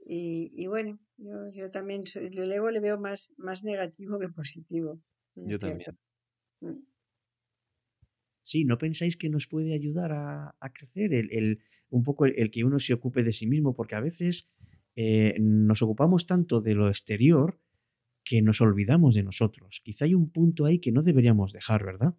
[0.03, 4.99] Y, bueno, yo, también soy, el ego le veo más, más negativo que positivo.
[5.35, 5.97] Yo también.
[6.59, 6.83] Mm.
[8.43, 11.59] Sí, ¿no pensáis que nos puede ayudar a, crecer el,
[11.89, 13.75] un poco el, que uno se ocupe de sí mismo?
[13.75, 14.49] Porque a veces
[14.95, 17.59] eh, nos ocupamos tanto de lo exterior
[18.23, 19.81] que nos olvidamos de nosotros.
[19.83, 22.15] Quizá hay un punto ahí que no deberíamos dejar, ¿verdad?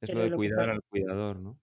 [0.00, 1.58] Es lo de cuidar al cuidador, ¿no?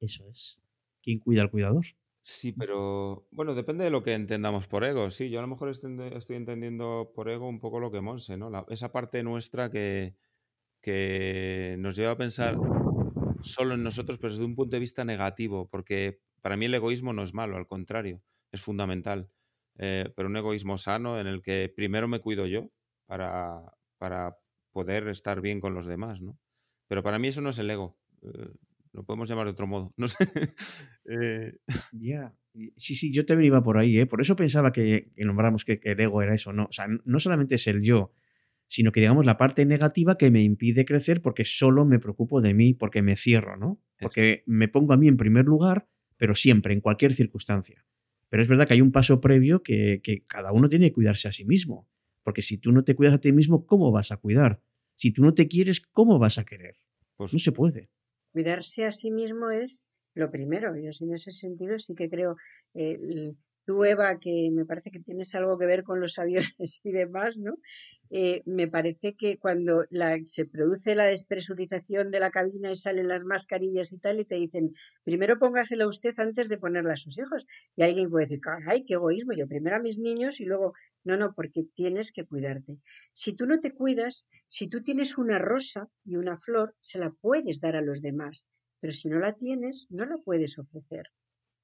[0.00, 0.58] Eso es.
[1.02, 1.86] ¿Quién cuida al cuidador?
[2.20, 5.10] Sí, pero bueno, depende de lo que entendamos por ego.
[5.10, 8.66] Sí, yo a lo mejor estoy entendiendo por ego un poco lo que Monse, ¿no?
[8.68, 10.14] esa parte nuestra que,
[10.80, 12.56] que nos lleva a pensar
[13.42, 17.12] solo en nosotros, pero desde un punto de vista negativo, porque para mí el egoísmo
[17.12, 18.22] no es malo, al contrario,
[18.52, 19.28] es fundamental.
[19.78, 22.70] Eh, pero un egoísmo sano en el que primero me cuido yo
[23.06, 24.36] para, para
[24.70, 26.38] poder estar bien con los demás, ¿no?
[26.88, 27.98] Pero para mí eso no es el ego.
[28.22, 28.50] Eh,
[28.92, 30.16] lo podemos llamar de otro modo, no sé.
[31.08, 31.54] Eh,
[31.92, 32.34] ya.
[32.76, 34.06] Sí, sí, yo también iba por ahí, ¿eh?
[34.06, 36.66] Por eso pensaba que, nombramos que, que, el ego era eso, ¿no?
[36.66, 38.12] O sea, no solamente es el yo,
[38.68, 42.52] sino que digamos la parte negativa que me impide crecer porque solo me preocupo de
[42.52, 43.80] mí, porque me cierro, ¿no?
[43.98, 45.88] Porque me pongo a mí en primer lugar,
[46.18, 47.84] pero siempre, en cualquier circunstancia.
[48.32, 51.32] Pero es verdad que hay un paso previo que, cada uno tiene que cuidarse a
[51.32, 51.86] sí mismo.
[52.22, 54.62] Porque si tú no te cuidas a ti mismo, ¿cómo vas a cuidar?
[54.94, 56.78] Si tú no te quieres, ¿cómo vas a querer?
[57.16, 57.90] Pues no se puede.
[58.32, 60.74] Cuidarse a sí mismo es lo primero.
[60.76, 62.36] Yo en ese sentido sí que creo,
[62.72, 63.34] eh,
[63.64, 67.36] tú, Eva, que me parece que tienes algo que ver con los aviones y demás,
[67.36, 67.54] ¿no?
[68.10, 69.84] Eh, me parece que cuando
[70.26, 74.34] se produce la despresurización de la cabina y salen las mascarillas y tal, y te
[74.34, 77.46] dicen, primero póngasela usted antes de ponerla a sus hijos.
[77.74, 81.16] Y alguien puede decir, ay, qué egoísmo, yo primero a mis niños y luego, no,
[81.16, 82.78] no, porque tienes que cuidarte.
[83.12, 87.10] Si tú no te cuidas, si tú tienes una rosa y una flor, se la
[87.10, 88.46] puedes dar a los demás,
[88.80, 91.06] pero si no la tienes, no la puedes ofrecer.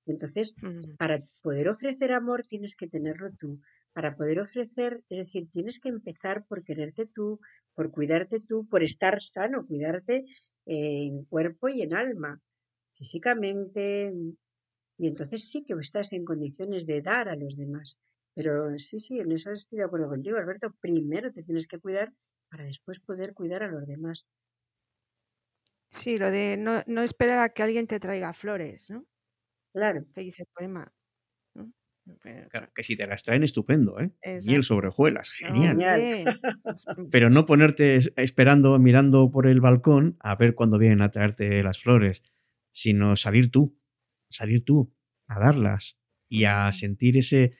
[0.08, 0.54] Entonces,
[0.96, 3.60] para poder ofrecer amor tienes que tenerlo tú.
[3.92, 7.40] Para poder ofrecer, es decir, tienes que empezar por quererte tú,
[7.74, 10.24] por cuidarte tú, por estar sano, cuidarte
[10.66, 12.40] en cuerpo y en alma,
[12.94, 14.12] físicamente.
[14.96, 17.98] Y entonces sí que estás en condiciones de dar a los demás.
[18.34, 20.74] Pero sí, sí, en eso estoy de acuerdo contigo, Alberto.
[20.80, 22.12] Primero te tienes que cuidar
[22.50, 24.28] para después poder cuidar a los demás.
[25.90, 29.04] Sí, lo de no, no esperar a que alguien te traiga flores, ¿no?
[29.78, 30.04] Claro.
[30.12, 30.92] Que dice el poema.
[32.74, 34.10] que si te las traen, estupendo, ¿eh?
[34.44, 35.78] Y el sobrejuelas, genial.
[37.12, 41.80] Pero no ponerte esperando, mirando por el balcón a ver cuándo vienen a traerte las
[41.80, 42.24] flores,
[42.72, 43.78] sino salir tú,
[44.30, 44.92] salir tú,
[45.28, 47.52] a darlas y a sentir ese,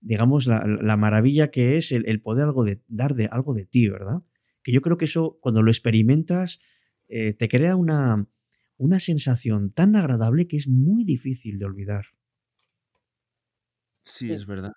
[0.00, 4.22] digamos, la, maravilla que es el, poder algo de, dar de algo de ti, ¿verdad?
[4.62, 6.60] Que yo creo que eso, cuando lo experimentas,
[7.08, 8.26] eh, te crea una,
[8.78, 12.06] una sensación tan agradable que es muy difícil de olvidar.
[14.04, 14.72] Sí, es verdad.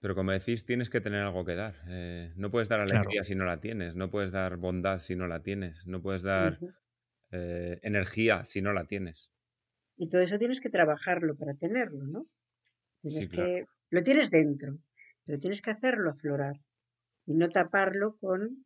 [0.00, 1.76] Pero como decís, tienes que tener algo que dar.
[1.88, 5.28] Eh, no puedes dar alegría si no la tienes, no puedes dar bondad si no
[5.28, 6.58] la tienes, no puedes dar
[7.30, 9.30] eh, energía si no la tienes.
[9.96, 12.26] Y todo eso tienes que trabajarlo para tenerlo, ¿no?
[13.00, 14.78] Tienes que, lo tienes dentro,
[15.24, 16.60] pero tienes que hacerlo aflorar
[17.24, 18.64] y no taparlo con,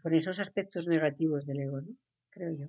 [0.00, 1.96] con esos aspectos negativos del ego, ¿no?
[2.30, 2.66] Creo yo.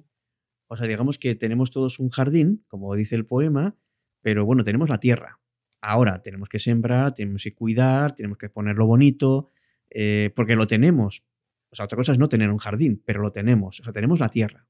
[0.67, 3.75] O sea, digamos que tenemos todos un jardín, como dice el poema,
[4.21, 5.39] pero bueno, tenemos la tierra.
[5.82, 9.49] Ahora tenemos que sembrar, tenemos que cuidar, tenemos que ponerlo bonito,
[9.89, 11.23] eh, porque lo tenemos.
[11.71, 13.79] O sea, otra cosa es no tener un jardín, pero lo tenemos.
[13.79, 14.67] O sea, tenemos la tierra.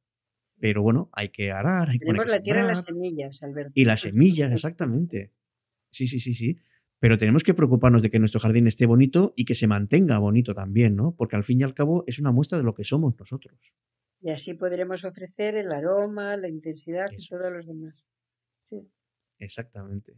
[0.60, 3.72] Pero bueno, hay que arar, hay Tenemos la tierra y las semillas, Alberto.
[3.76, 5.32] Y las semillas, exactamente.
[5.90, 6.58] Sí, sí, sí, sí.
[7.02, 10.54] Pero tenemos que preocuparnos de que nuestro jardín esté bonito y que se mantenga bonito
[10.54, 11.16] también, ¿no?
[11.18, 13.58] Porque al fin y al cabo es una muestra de lo que somos nosotros.
[14.22, 18.08] Y así podremos ofrecer el aroma, la intensidad y todos los demás.
[18.60, 18.88] Sí.
[19.40, 20.14] Exactamente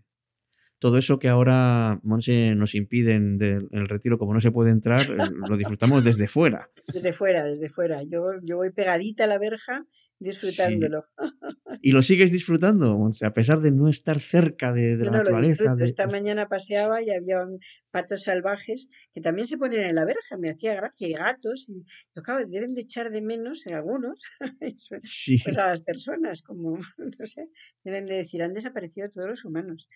[0.84, 5.10] todo eso que ahora Monse nos impiden del el retiro, como no se puede entrar,
[5.10, 6.70] eh, lo disfrutamos desde fuera.
[6.94, 8.04] Desde fuera, desde fuera.
[8.04, 9.86] Yo, yo voy pegadita a la verja
[10.24, 11.06] disfrutándolo.
[11.82, 15.76] ¿Y lo sigues disfrutando, a pesar de no estar cerca de, la naturaleza?
[15.80, 17.46] Esta mañana paseaba y había
[17.92, 21.84] patos salvajes que también se ponen en la verja, me hacía gracia, y gatos, y
[22.22, 24.22] claro, deben de echar de menos en algunos
[24.60, 27.50] pues a las personas, como, no sé,
[27.84, 29.90] deben de decir, han desaparecido todos los humanos,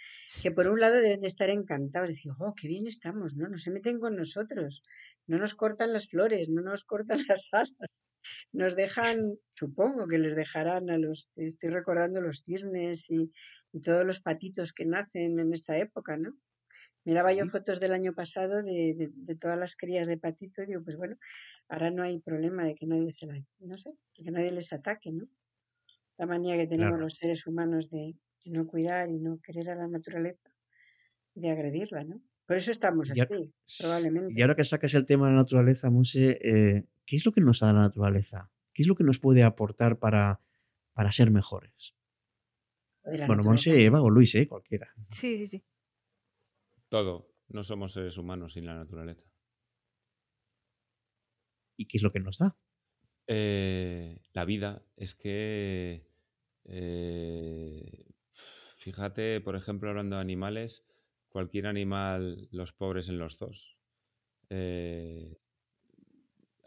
[0.44, 3.48] que por un lado deben de estar encantados, decir, oh, qué bien estamos, ¿no?
[3.48, 4.84] No se meten con nosotros,
[5.26, 7.74] no nos cortan las flores, no nos cortan las alas
[8.52, 13.32] nos dejan, supongo que les dejarán a los, estoy recordando los cisnes y,
[13.84, 16.36] todos los patitos que nacen en esta época, ¿no?
[17.06, 20.98] Miraba yo fotos del año pasado de, todas las crías de patito y digo, pues
[20.98, 21.16] bueno,
[21.70, 25.12] ahora no hay problema de que nadie se la, no sé, que nadie les ataque,
[25.12, 25.28] ¿no?
[26.18, 28.16] La manía que tenemos los seres humanos de,
[28.46, 30.50] no cuidar y no querer a la naturaleza,
[31.36, 32.22] de agredirla, ¿no?
[32.46, 34.34] Por eso estamos así, probablemente.
[34.36, 37.42] Y ahora que sacas el tema de la naturaleza, Monse, eh, ¿qué es lo que
[37.42, 38.52] nos da la naturaleza?
[38.74, 40.42] ¿Qué es lo que nos puede aportar para,
[40.94, 41.96] para ser mejores?
[43.26, 44.48] Bueno, Monse, Eva o Luis, ¿eh?
[44.48, 44.94] cualquiera.
[45.14, 45.64] Sí, sí, sí.
[46.90, 47.34] Todo.
[47.48, 49.24] No somos seres humanos sin la naturaleza.
[51.78, 52.58] ¿Y qué es lo que nos da?
[53.28, 54.84] Eh, la vida.
[54.98, 56.06] Es que.
[56.66, 58.06] Eh,
[58.76, 60.84] fíjate, por ejemplo, hablando de animales,
[61.30, 63.78] cualquier animal, los pobres en los dos.
[64.50, 65.38] Eh,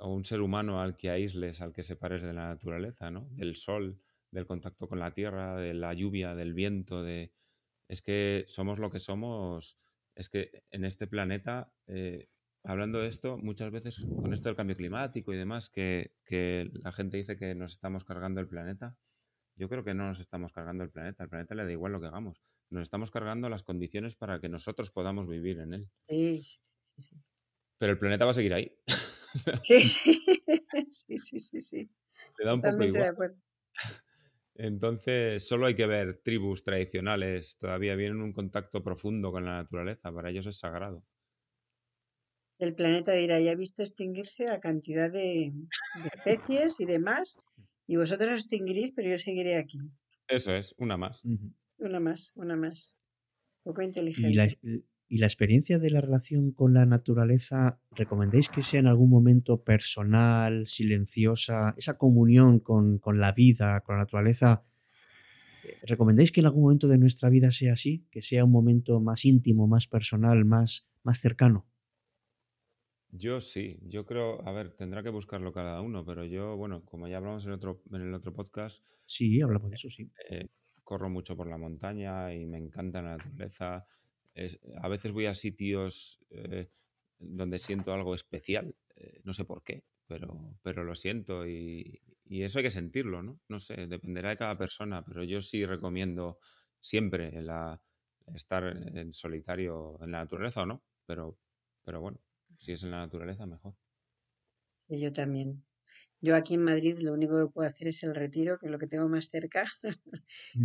[0.00, 3.28] o un ser humano al que aísles, al que separes de la naturaleza, ¿no?
[3.32, 7.32] Del sol, del contacto con la tierra, de la lluvia, del viento, de...
[7.88, 9.78] Es que somos lo que somos,
[10.14, 12.28] es que en este planeta, eh,
[12.62, 16.92] hablando de esto, muchas veces con esto del cambio climático y demás, que, que la
[16.92, 18.96] gente dice que nos estamos cargando el planeta,
[19.56, 22.00] yo creo que no nos estamos cargando el planeta, al planeta le da igual lo
[22.00, 22.40] que hagamos,
[22.70, 25.90] nos estamos cargando las condiciones para que nosotros podamos vivir en él.
[26.08, 26.60] Sí, sí,
[26.98, 27.16] sí.
[27.78, 28.72] Pero el planeta va a seguir ahí.
[29.64, 29.84] Sí,
[30.92, 31.90] sí, sí, sí, sí.
[32.36, 33.36] Te da un poco igual.
[34.54, 40.12] Entonces, solo hay que ver tribus tradicionales, todavía vienen un contacto profundo con la naturaleza,
[40.12, 41.02] para ellos es sagrado.
[42.58, 45.50] El planeta dirá, ya he visto extinguirse a cantidad de,
[46.12, 47.38] especies y demás,
[47.86, 49.78] y vosotros os extinguiréis, pero yo seguiré aquí.
[50.28, 51.22] Eso es, una más.
[51.78, 52.94] Una más, una más.
[53.62, 54.30] poco inteligente.
[54.30, 54.46] ¿Y la
[55.18, 61.74] experiencia de la relación con la naturaleza, recomendáis que sea en algún momento personal, silenciosa,
[61.76, 64.64] esa comunión con, la vida, con la naturaleza?
[65.64, 68.06] Eh, ¿Recomendáis que en algún momento de nuestra vida sea así?
[68.10, 71.66] ¿Que sea un momento más íntimo, más personal, más, más cercano?
[73.12, 77.08] Yo sí, yo creo, a ver, tendrá que buscarlo cada uno, pero yo, bueno, como
[77.08, 78.84] ya hablamos en, otro, en el otro podcast.
[79.06, 80.08] Sí, hablamos de eso, sí.
[80.30, 80.46] Eh,
[80.84, 83.86] corro mucho por la montaña y me encanta la naturaleza
[84.80, 86.68] a veces voy a sitios eh,
[87.18, 92.58] donde siento algo especial, eh, no sé por qué, pero, pero lo siento y, eso
[92.58, 93.40] hay que sentirlo, ¿no?
[93.48, 96.38] No sé, dependerá de cada persona, pero yo sí recomiendo
[96.80, 97.80] siempre la,
[98.34, 101.36] estar en solitario en la naturaleza o no, pero,
[101.84, 102.18] pero bueno,
[102.58, 103.74] si es en la naturaleza, mejor.
[104.78, 105.64] Sí, yo también.
[106.20, 108.78] Yo aquí en Madrid lo único que puedo hacer es el retiro, que es lo
[108.78, 109.64] que tengo más cerca,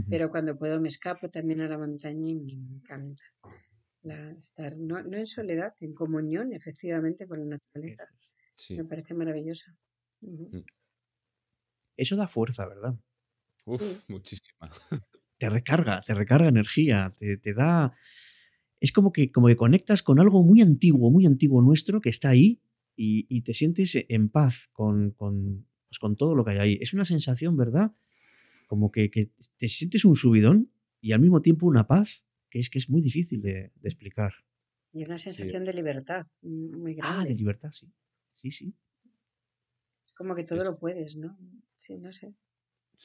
[0.09, 3.23] pero cuando puedo me escapo también a la montaña y me encanta
[4.37, 8.03] estar no, en soledad, en comunión efectivamente con la naturaleza.
[8.69, 9.75] Me parece maravillosa.
[10.21, 10.59] Mm.
[11.97, 12.95] Eso da fuerza, ¿verdad?
[13.65, 14.69] Uf, muchísima.
[15.37, 17.93] Te recarga, te recarga energía, te, te da...
[18.79, 22.29] Es como que, como que conectas con algo muy antiguo, muy antiguo nuestro que está
[22.29, 22.61] ahí
[22.95, 26.77] y, y te sientes en paz con, con, pues con todo lo que hay ahí.
[26.81, 27.93] Es una sensación, ¿verdad?
[28.67, 30.71] Como que, que te sientes un subidón
[31.01, 34.33] y al mismo tiempo una paz que es que es muy difícil de, de explicar.
[34.91, 37.35] Y una Sí, sensación de libertad muy Ah, de grande.
[37.35, 37.87] libertad, sí.
[38.25, 38.73] Sí, sí.
[40.05, 41.37] Es como que todo lo puedes, ¿no?
[41.75, 42.33] Sí, no sé.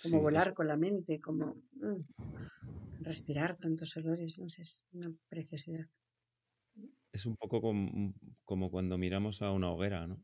[0.03, 2.03] Como sí, volar con la mente, como mm,
[3.09, 5.87] respirar tantos olores, no sé, es una preciosidad.
[7.13, 8.13] Es un poco com-
[8.45, 10.23] como, cuando miramos a una hoguera, ¿no?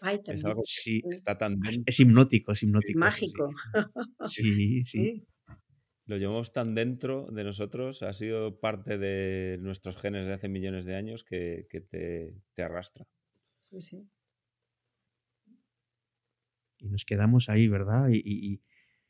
[0.00, 0.46] Ay, Es también.
[0.46, 1.02] algo que Sí.
[1.10, 2.98] Está tan Es, dentro, es hipnótico, es hipnótico.
[2.98, 3.50] Mágico.
[4.24, 4.84] Sí, sí.
[4.84, 5.26] Sí.
[6.06, 10.84] lo llevamos tan dentro de nosotros, ha sido parte de nuestros genes de hace millones
[10.84, 13.06] de años que, que te, te arrastra.
[13.62, 14.08] Sí, sí.
[16.78, 18.08] Y nos quedamos ahí, ¿verdad?
[18.10, 18.60] Y, y-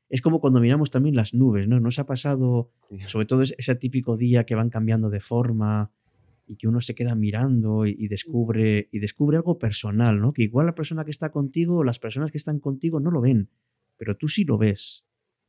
[0.09, 1.80] es como cuando miramos también las nubes, ¿no?
[1.80, 2.70] Nos ha pasado,
[3.09, 5.90] sobre todo es- ese típico día que van cambiando de forma
[6.47, 10.32] y que uno se queda mirando y, y descubre y descubre algo personal, ¿no?
[10.32, 13.20] Que igual la persona que está contigo o las personas que están contigo no lo
[13.20, 13.51] ven,
[13.97, 15.05] pero tú sí lo ves.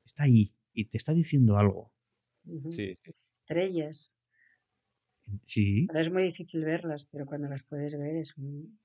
[0.05, 1.91] Está ahí y te está diciendo algo.
[2.45, 2.71] Ujú.
[2.71, 3.11] Sí, sí.
[3.41, 4.13] Estrellas.
[5.45, 8.79] Sí, Ahora es muy difícil verlas, pero cuando las puedes ver es, un-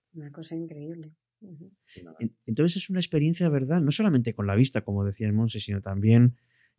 [0.00, 1.12] es una cosa increíble.
[2.46, 3.80] Entonces es una experiencia, ¿verdad?
[3.80, 6.36] No solamente con la vista, como decía el Monse, sino también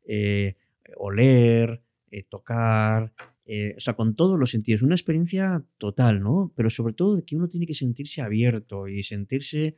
[0.08, 0.56] eh,
[0.98, 3.14] oler, eh, tocar,
[3.46, 4.82] eh, o sea, con todos los sentidos.
[4.82, 6.54] Una experiencia total, ¿no?
[6.56, 9.78] Pero sobre todo de que uno tiene que sentirse abierto y sentirse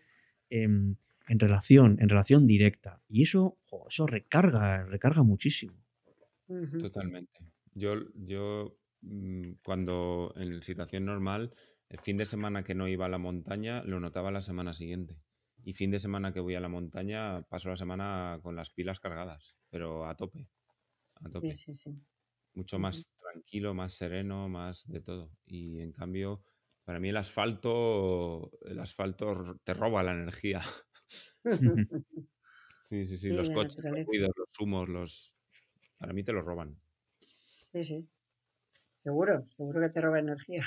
[0.50, 0.96] em,
[1.28, 3.02] en relación, en relación directa.
[3.10, 3.58] Y eso,
[3.90, 5.76] eso recarga, recarga muchísimo.
[6.78, 7.40] Totalmente.
[7.74, 11.54] Yo, yo mm, cuando en situación normal,
[11.90, 15.18] el fin de semana que no iba a la montaña, lo notaba la semana siguiente.
[15.64, 19.00] Y fin de semana que voy a la montaña, paso la semana con las pilas
[19.00, 20.50] cargadas, pero a tope,
[21.16, 21.56] a Sí, tope.
[21.56, 21.92] sí, sí.
[22.56, 22.80] Mucho Ujú.
[22.80, 25.30] más tranquilo, más sereno, más de todo.
[25.46, 26.42] Y en cambio,
[26.86, 30.64] para mí el asfalto, el asfalto te roba la energía.
[32.88, 35.34] Sí, sí, sí, los coches, los ruidos, los humos, los...
[35.98, 36.80] Para mí te los roban.
[37.72, 38.08] Sí, sí.
[38.94, 40.64] Seguro, seguro que te roba energía.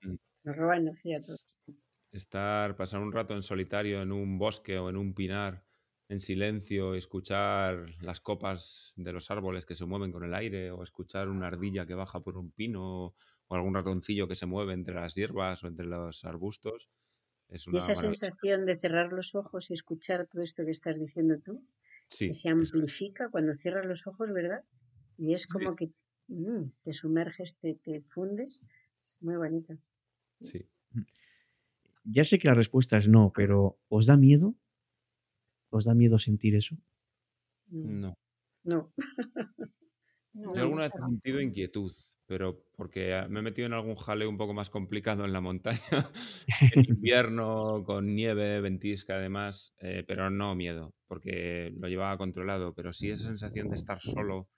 [0.00, 0.14] Mm.
[0.44, 1.76] Nos roba energía todo.
[2.12, 5.62] Estar, pasar un rato en solitario en un bosque o en un pinar,
[6.08, 10.82] en silencio, escuchar las copas de los árboles que se mueven con el aire, o
[10.82, 13.14] escuchar una ardilla que baja por un pino,
[13.48, 16.88] o algún ratoncillo que se mueve entre las hierbas o entre los arbustos,
[17.48, 18.20] es Y una esa maravilla.
[18.34, 21.54] sensación de cerrar los ojos y escuchar todo esto que estás diciendo tú,
[22.08, 24.64] Sí, que se amplifica cuando cierras los ojos, ¿verdad?
[25.18, 25.92] Y es sí, como que
[26.28, 28.64] mm, te sumerges, te, te fundes.
[29.02, 29.74] Es muy bonito.
[30.40, 30.68] sí.
[32.04, 34.54] Ya sé que la respuesta es no, pero ¿os da miedo?
[35.76, 36.74] ¿Os da miedo sentir eso?
[37.72, 38.14] Mm, No.
[38.64, 38.92] No,
[40.34, 41.92] No, Yo alguna vez he sentido inquietud,
[42.26, 45.40] pero porque ah, me he metido en algún jaleo un poco más complicado en la
[45.40, 45.80] montaña,
[46.72, 52.92] en invierno, con nieve, ventisca además, eh, pero no miedo, porque lo llevaba controlado, pero
[52.92, 54.48] sí esa sensación de estar solo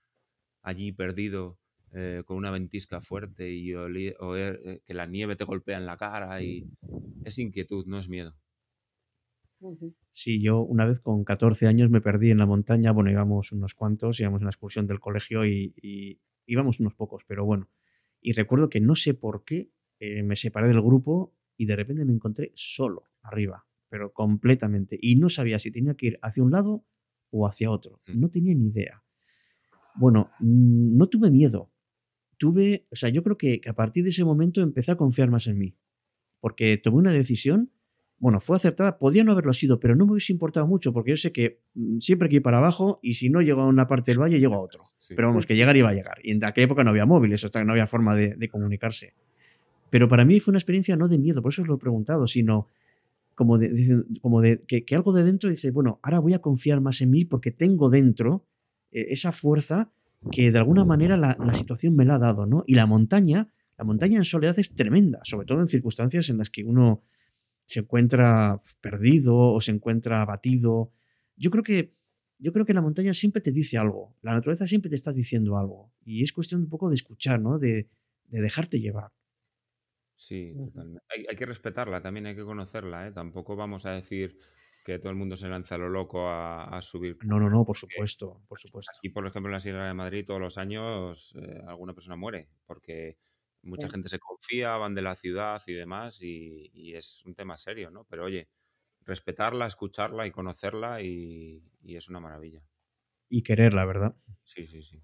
[0.62, 1.58] allí perdido,
[1.92, 4.16] eh, con una ventisca fuerte y oler,
[4.64, 6.66] eh, que la nieve te golpea en la cara y
[7.24, 8.34] es inquietud, no es miedo.
[9.60, 9.94] Ujú.
[10.12, 13.74] Sí, yo una vez con 14 años me perdí en la montaña, bueno, íbamos unos
[13.74, 17.68] cuantos, íbamos en la excursión del colegio y, y íbamos unos pocos, pero bueno.
[18.20, 22.04] Y recuerdo que no sé por qué eh, me separé del grupo y de repente
[22.04, 24.98] me encontré solo arriba, pero completamente.
[25.00, 26.84] Y no sabía si tenía que ir hacia un lado
[27.30, 28.00] o hacia otro.
[28.06, 28.20] Mm.
[28.20, 29.02] No tenía ni idea.
[29.94, 31.70] Bueno, no tuve miedo.
[32.36, 35.30] Tuve, o sea, yo creo que, que a partir de ese momento empecé a confiar
[35.30, 35.74] más en mí,
[36.40, 37.70] porque tomé una decisión
[38.18, 41.16] bueno, fue acertada, podía no haberlo sido, pero no me hubiese importado mucho, porque yo
[41.16, 43.86] sé que mm, siempre hay que ir para abajo y si no llego a una
[43.86, 44.84] parte del valle, llego a otro.
[44.98, 45.14] Sí.
[45.14, 46.18] Pero vamos, que llegar iba a llegar.
[46.22, 49.14] Y en aquella época no había móviles, o sea, no había forma de, de comunicarse.
[49.90, 52.26] Pero para mí fue una experiencia no de miedo, por eso os lo he preguntado,
[52.26, 52.68] sino
[53.36, 56.80] como de, como de que, que algo de dentro dice, bueno, ahora voy a confiar
[56.80, 58.46] más en mí porque tengo dentro
[58.90, 59.92] eh, esa fuerza
[60.32, 62.64] que de alguna manera la, la situación me la ha dado, ¿no?
[62.66, 66.48] Y la montaña, la montaña en soledad es tremenda, sobre todo en circunstancias en las
[66.50, 67.02] que uno
[67.66, 70.92] se encuentra perdido o se encuentra abatido.
[71.36, 71.94] Yo creo que
[72.38, 75.56] yo creo que la montaña siempre te dice algo, la naturaleza siempre te está diciendo
[75.56, 77.58] algo y es cuestión un poco de escuchar, ¿no?
[77.58, 77.88] De,
[78.24, 79.12] de dejarte llevar.
[80.16, 81.02] Sí, totalmente.
[81.08, 83.12] Hay, hay que respetarla, también hay que conocerla, ¿eh?
[83.12, 84.38] Tampoco vamos a decir
[84.84, 87.18] que todo el mundo se lanza a lo loco a, a subir.
[87.24, 88.92] No, no, no, por supuesto, por supuesto.
[88.96, 92.48] Aquí, por ejemplo, en la Sierra de Madrid, todos los años eh, alguna persona muere,
[92.66, 93.18] porque
[93.66, 93.90] mucha Sí.
[93.90, 97.90] gente se confía, van de la ciudad y demás, y, y es un tema serio,
[97.90, 98.04] ¿no?
[98.06, 98.48] Pero oye,
[99.02, 102.62] respetarla, escucharla y conocerla, y, y es una maravilla.
[103.28, 104.16] Y querer, la verdad.
[104.44, 105.02] Sí, sí, sí.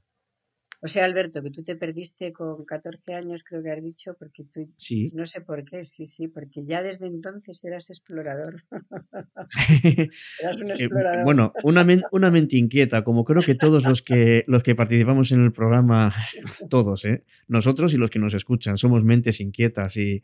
[0.85, 4.43] O sea, Alberto, que tú te perdiste con 14 años, creo que has dicho, porque
[4.45, 5.11] tú, Sí.
[5.15, 8.65] no sé por qué, sí, sí, porque ya desde entonces eras explorador.
[10.43, 11.25] eras un Eh, explorador.
[11.25, 15.31] bueno, una, men- una mente inquieta, como creo que todos los que, los que participamos
[15.33, 16.15] en el programa,
[16.71, 17.23] todos, ¿eh?
[17.49, 20.23] nosotros y los que nos escuchan, somos mentes inquietas y,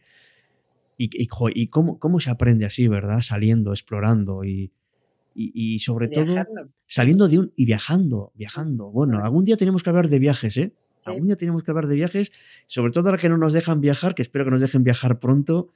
[0.96, 1.08] y,
[1.54, 3.20] y cómo, cómo se aprende así, ¿verdad?
[3.20, 4.72] Saliendo, explorando y,
[5.40, 6.24] y, y sobre todo
[6.86, 7.52] saliendo de un...
[7.54, 8.90] y viajando, viajando.
[8.90, 10.72] Bueno, algún día tenemos que hablar de viajes, ¿eh?
[10.96, 11.10] Sí.
[11.10, 12.32] Algún día tenemos que hablar de viajes,
[12.66, 15.68] sobre todo ahora que no nos dejan viajar, que espero que nos dejen viajar pronto,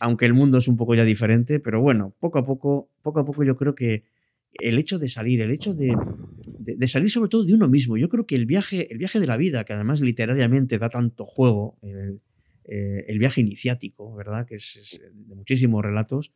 [0.00, 3.24] aunque el mundo es un poco ya diferente, pero bueno, poco a poco, poco a
[3.24, 4.02] poco yo creo que
[4.54, 5.94] el hecho de salir, el hecho de,
[6.58, 9.20] de- de salir sobre todo de uno mismo, yo creo que el viaje, el viaje
[9.20, 12.20] de la vida, que además literariamente da tanto juego, el,
[12.64, 14.44] eh, el viaje iniciático, ¿verdad?
[14.46, 16.32] Que es, es de muchísimos relatos,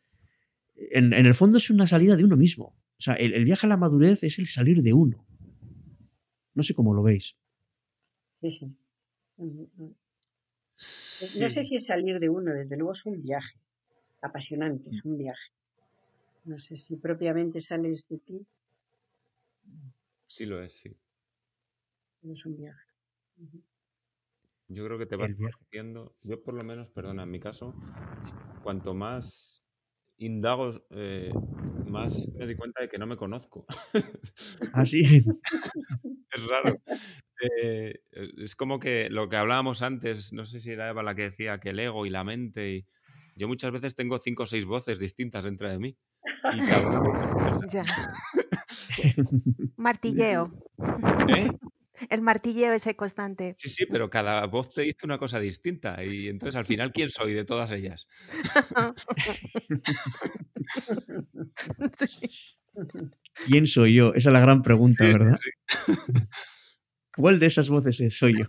[0.74, 2.76] en, en el fondo es una salida de uno mismo.
[2.98, 5.26] O sea, el, el viaje a la madurez es el salir de uno.
[6.54, 7.36] No sé cómo lo veis.
[8.30, 8.66] Sí, sí.
[9.36, 9.96] Ujú, ujú.
[11.38, 13.58] No sé si es salir de uno, desde luego es un viaje.
[14.20, 15.50] Apasionante, es un viaje.
[16.44, 18.46] No sé si propiamente sales de ti,
[20.28, 20.96] Sí lo es, sí.
[22.22, 22.86] es un viaje.
[24.68, 26.16] Yo creo que te vas conociendo.
[26.22, 27.74] Yo por lo menos, perdona, en mi caso,
[28.62, 29.51] cuanto más
[30.18, 31.32] indago, eh,
[31.86, 33.66] más me doy cuenta de que no me conozco.
[34.72, 35.02] Así.
[36.34, 36.78] Es raro.
[37.60, 38.00] Eh,
[38.38, 41.58] es como que lo que hablábamos antes, no sé si era Eva la que decía
[41.58, 42.86] que el ego y la mente, y
[43.36, 45.96] yo muchas veces tengo cinco o seis voces distintas dentro de mí.
[46.54, 47.84] Y cada una- Ya.
[49.76, 50.50] Martilleo.
[51.28, 51.50] ¿Eh?
[52.08, 53.54] El martilleo ese constante.
[53.58, 56.02] Sí, sí, pero cada voz te dice una cosa distinta.
[56.04, 58.06] Y entonces al final, ¿quién soy de todas ellas?
[63.46, 64.14] ¿Quién soy yo?
[64.14, 65.38] Esa es la gran pregunta, Sí, ¿verdad?
[65.42, 65.50] sí.
[67.16, 68.46] ¿Cuál de esas voces es- soy yo?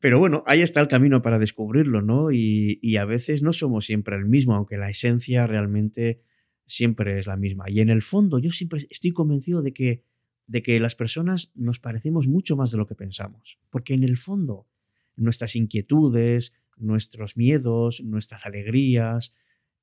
[0.00, 2.32] Pero bueno, ahí está el camino para descubrirlo, ¿no?
[2.32, 6.22] Y, y a veces no somos siempre el mismo, aunque la esencia realmente
[6.66, 7.68] siempre es la misma.
[7.68, 10.04] Y en el fondo yo siempre estoy convencido de que,
[10.50, 13.60] de que las personas nos parecemos mucho más de lo que pensamos.
[13.70, 14.66] Porque en el fondo
[15.14, 19.32] nuestras inquietudes, nuestros miedos, nuestras alegrías,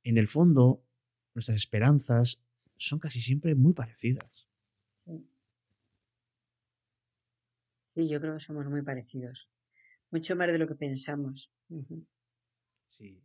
[0.04, 0.84] en el fondo
[1.34, 2.42] nuestras esperanzas
[2.76, 4.50] son casi siempre muy parecidas.
[4.94, 5.26] Sí.
[7.86, 9.50] Sí, yo creo que somos muy parecidos.
[10.12, 11.50] Mucho más de lo que pensamos.
[12.88, 13.24] Sí.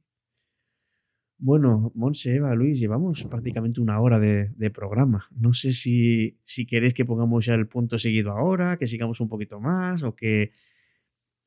[1.45, 5.27] Bueno, Monse, Eva, Luis, llevamos prácticamente una hora de, de programa.
[5.33, 9.29] No sé si, si queréis que pongamos ya el punto seguido ahora, que sigamos un
[9.29, 10.53] poquito más o que,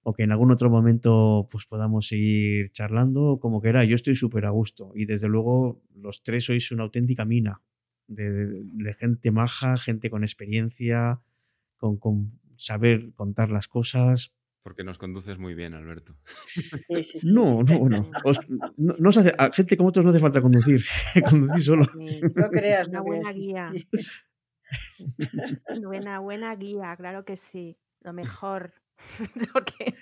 [0.03, 3.89] o que en algún otro momento pues podamos seguir charlando, como queráis.
[3.89, 7.61] Yo estoy súper a gusto y desde luego los tres sois una auténtica mina
[8.07, 11.21] de, de- de gente maja, gente con experiencia,
[11.77, 14.33] con, con saber contar las cosas.
[14.65, 16.15] Porque nos conduces muy bien, Alberto.
[16.47, 17.31] Sí, sí, sí.
[17.31, 18.09] No, no, no.
[18.23, 20.83] Os- no, no os hace- a gente como vosotros no hace falta conducir.
[21.29, 21.85] Conducir solo.
[22.33, 23.35] No creas, Una no buena creas.
[23.35, 23.71] sí, guía.
[25.83, 27.77] Buena, buena guía, claro que sí.
[28.01, 28.73] Lo mejor.
[29.53, 29.93] Porque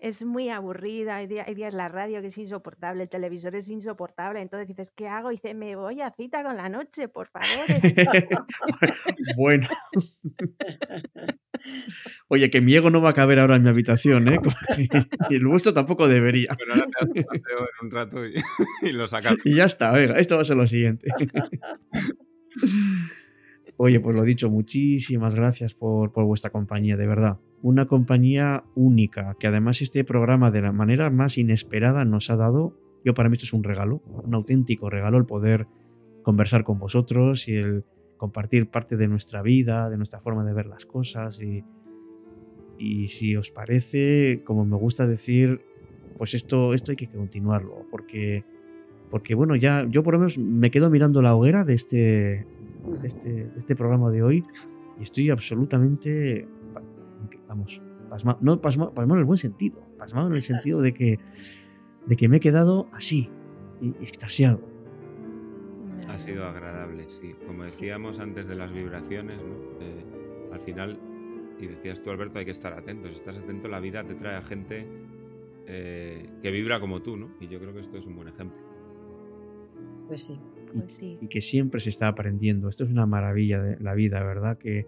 [0.00, 1.16] es muy aburrida.
[1.16, 4.40] Hay día- hay días la radio que es insoportable, el televisor es insoportable.
[4.40, 5.30] Entonces dices, ¿qué hago?
[5.30, 7.66] Y dice, me voy a cita con la noche, por favor.
[9.36, 9.68] bueno.
[12.28, 14.38] Oye, que mi ego no va a caber ahora en mi habitación, ¿eh?
[15.30, 16.54] Y el vuestro tampoco debería.
[16.56, 17.26] Bueno, ahora te en
[17.82, 18.34] un rato y,
[18.82, 19.36] y lo sacas.
[19.44, 21.08] Y ya está, venga, esto va a ser lo siguiente.
[23.76, 27.38] Oye, pues lo dicho, muchísimas gracias por, por vuestra compañía, de verdad.
[27.62, 32.76] Una compañía única, que además este programa de la manera más inesperada nos ha dado,
[33.04, 35.66] yo para mí esto es un regalo, un auténtico regalo el poder
[36.22, 37.84] conversar con vosotros y el
[38.20, 41.64] compartir parte de nuestra vida, de nuestra forma de ver las cosas y,
[42.76, 45.62] y si os parece, como me gusta decir,
[46.18, 48.44] pues esto, esto hay que continuarlo, porque
[49.10, 51.96] porque bueno, ya yo por lo menos me quedo mirando la hoguera de este,
[53.00, 54.44] de este, de este programa de hoy
[54.98, 56.46] y estoy absolutamente,
[57.48, 61.18] vamos, pasmado, no pasmado, pasmado en el buen sentido, pasmado en el sentido de que,
[62.06, 63.30] de que me he quedado así,
[64.02, 64.69] extasiado.
[66.20, 67.34] Ha sido agradable, sí.
[67.46, 69.80] Como decíamos antes de las vibraciones, ¿no?
[69.80, 70.04] Eh,
[70.52, 70.98] al final,
[71.58, 73.08] y decías tú, Alberto, hay que estar atento.
[73.08, 74.86] Si estás atento, la vida te trae a gente
[75.66, 77.30] eh, que vibra como tú, ¿no?
[77.40, 78.58] Y yo creo que esto es un buen ejemplo.
[80.08, 80.38] Pues sí.
[80.74, 81.18] Pues sí.
[81.22, 82.68] y que siempre se está aprendiendo.
[82.68, 84.58] Esto es una maravilla de la vida, ¿verdad?
[84.58, 84.86] Que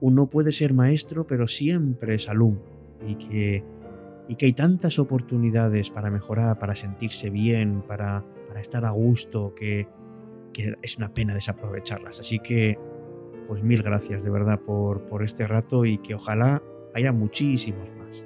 [0.00, 2.62] uno puede ser maestro, pero siempre es alumno.
[3.06, 3.62] Y que,
[4.28, 9.54] y que hay tantas oportunidades para mejorar, para sentirse bien, para, para estar a gusto,
[9.54, 9.86] que,
[10.52, 12.20] que es una pena desaprovecharlas.
[12.20, 12.78] Así que,
[13.46, 16.62] pues mil gracias de verdad por, por este rato y que ojalá
[16.94, 18.24] haya muchísimos más.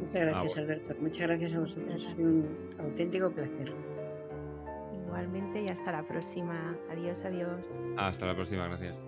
[0.00, 0.62] Muchas gracias, bueno.
[0.62, 0.94] Alberto.
[1.00, 1.94] Muchas gracias a vosotros.
[1.94, 2.46] Ha sido un
[2.78, 3.72] auténtico placer.
[5.06, 6.76] Igualmente y hasta la próxima.
[6.90, 7.70] Adiós, adiós.
[7.96, 9.00] Hasta la próxima, gracias.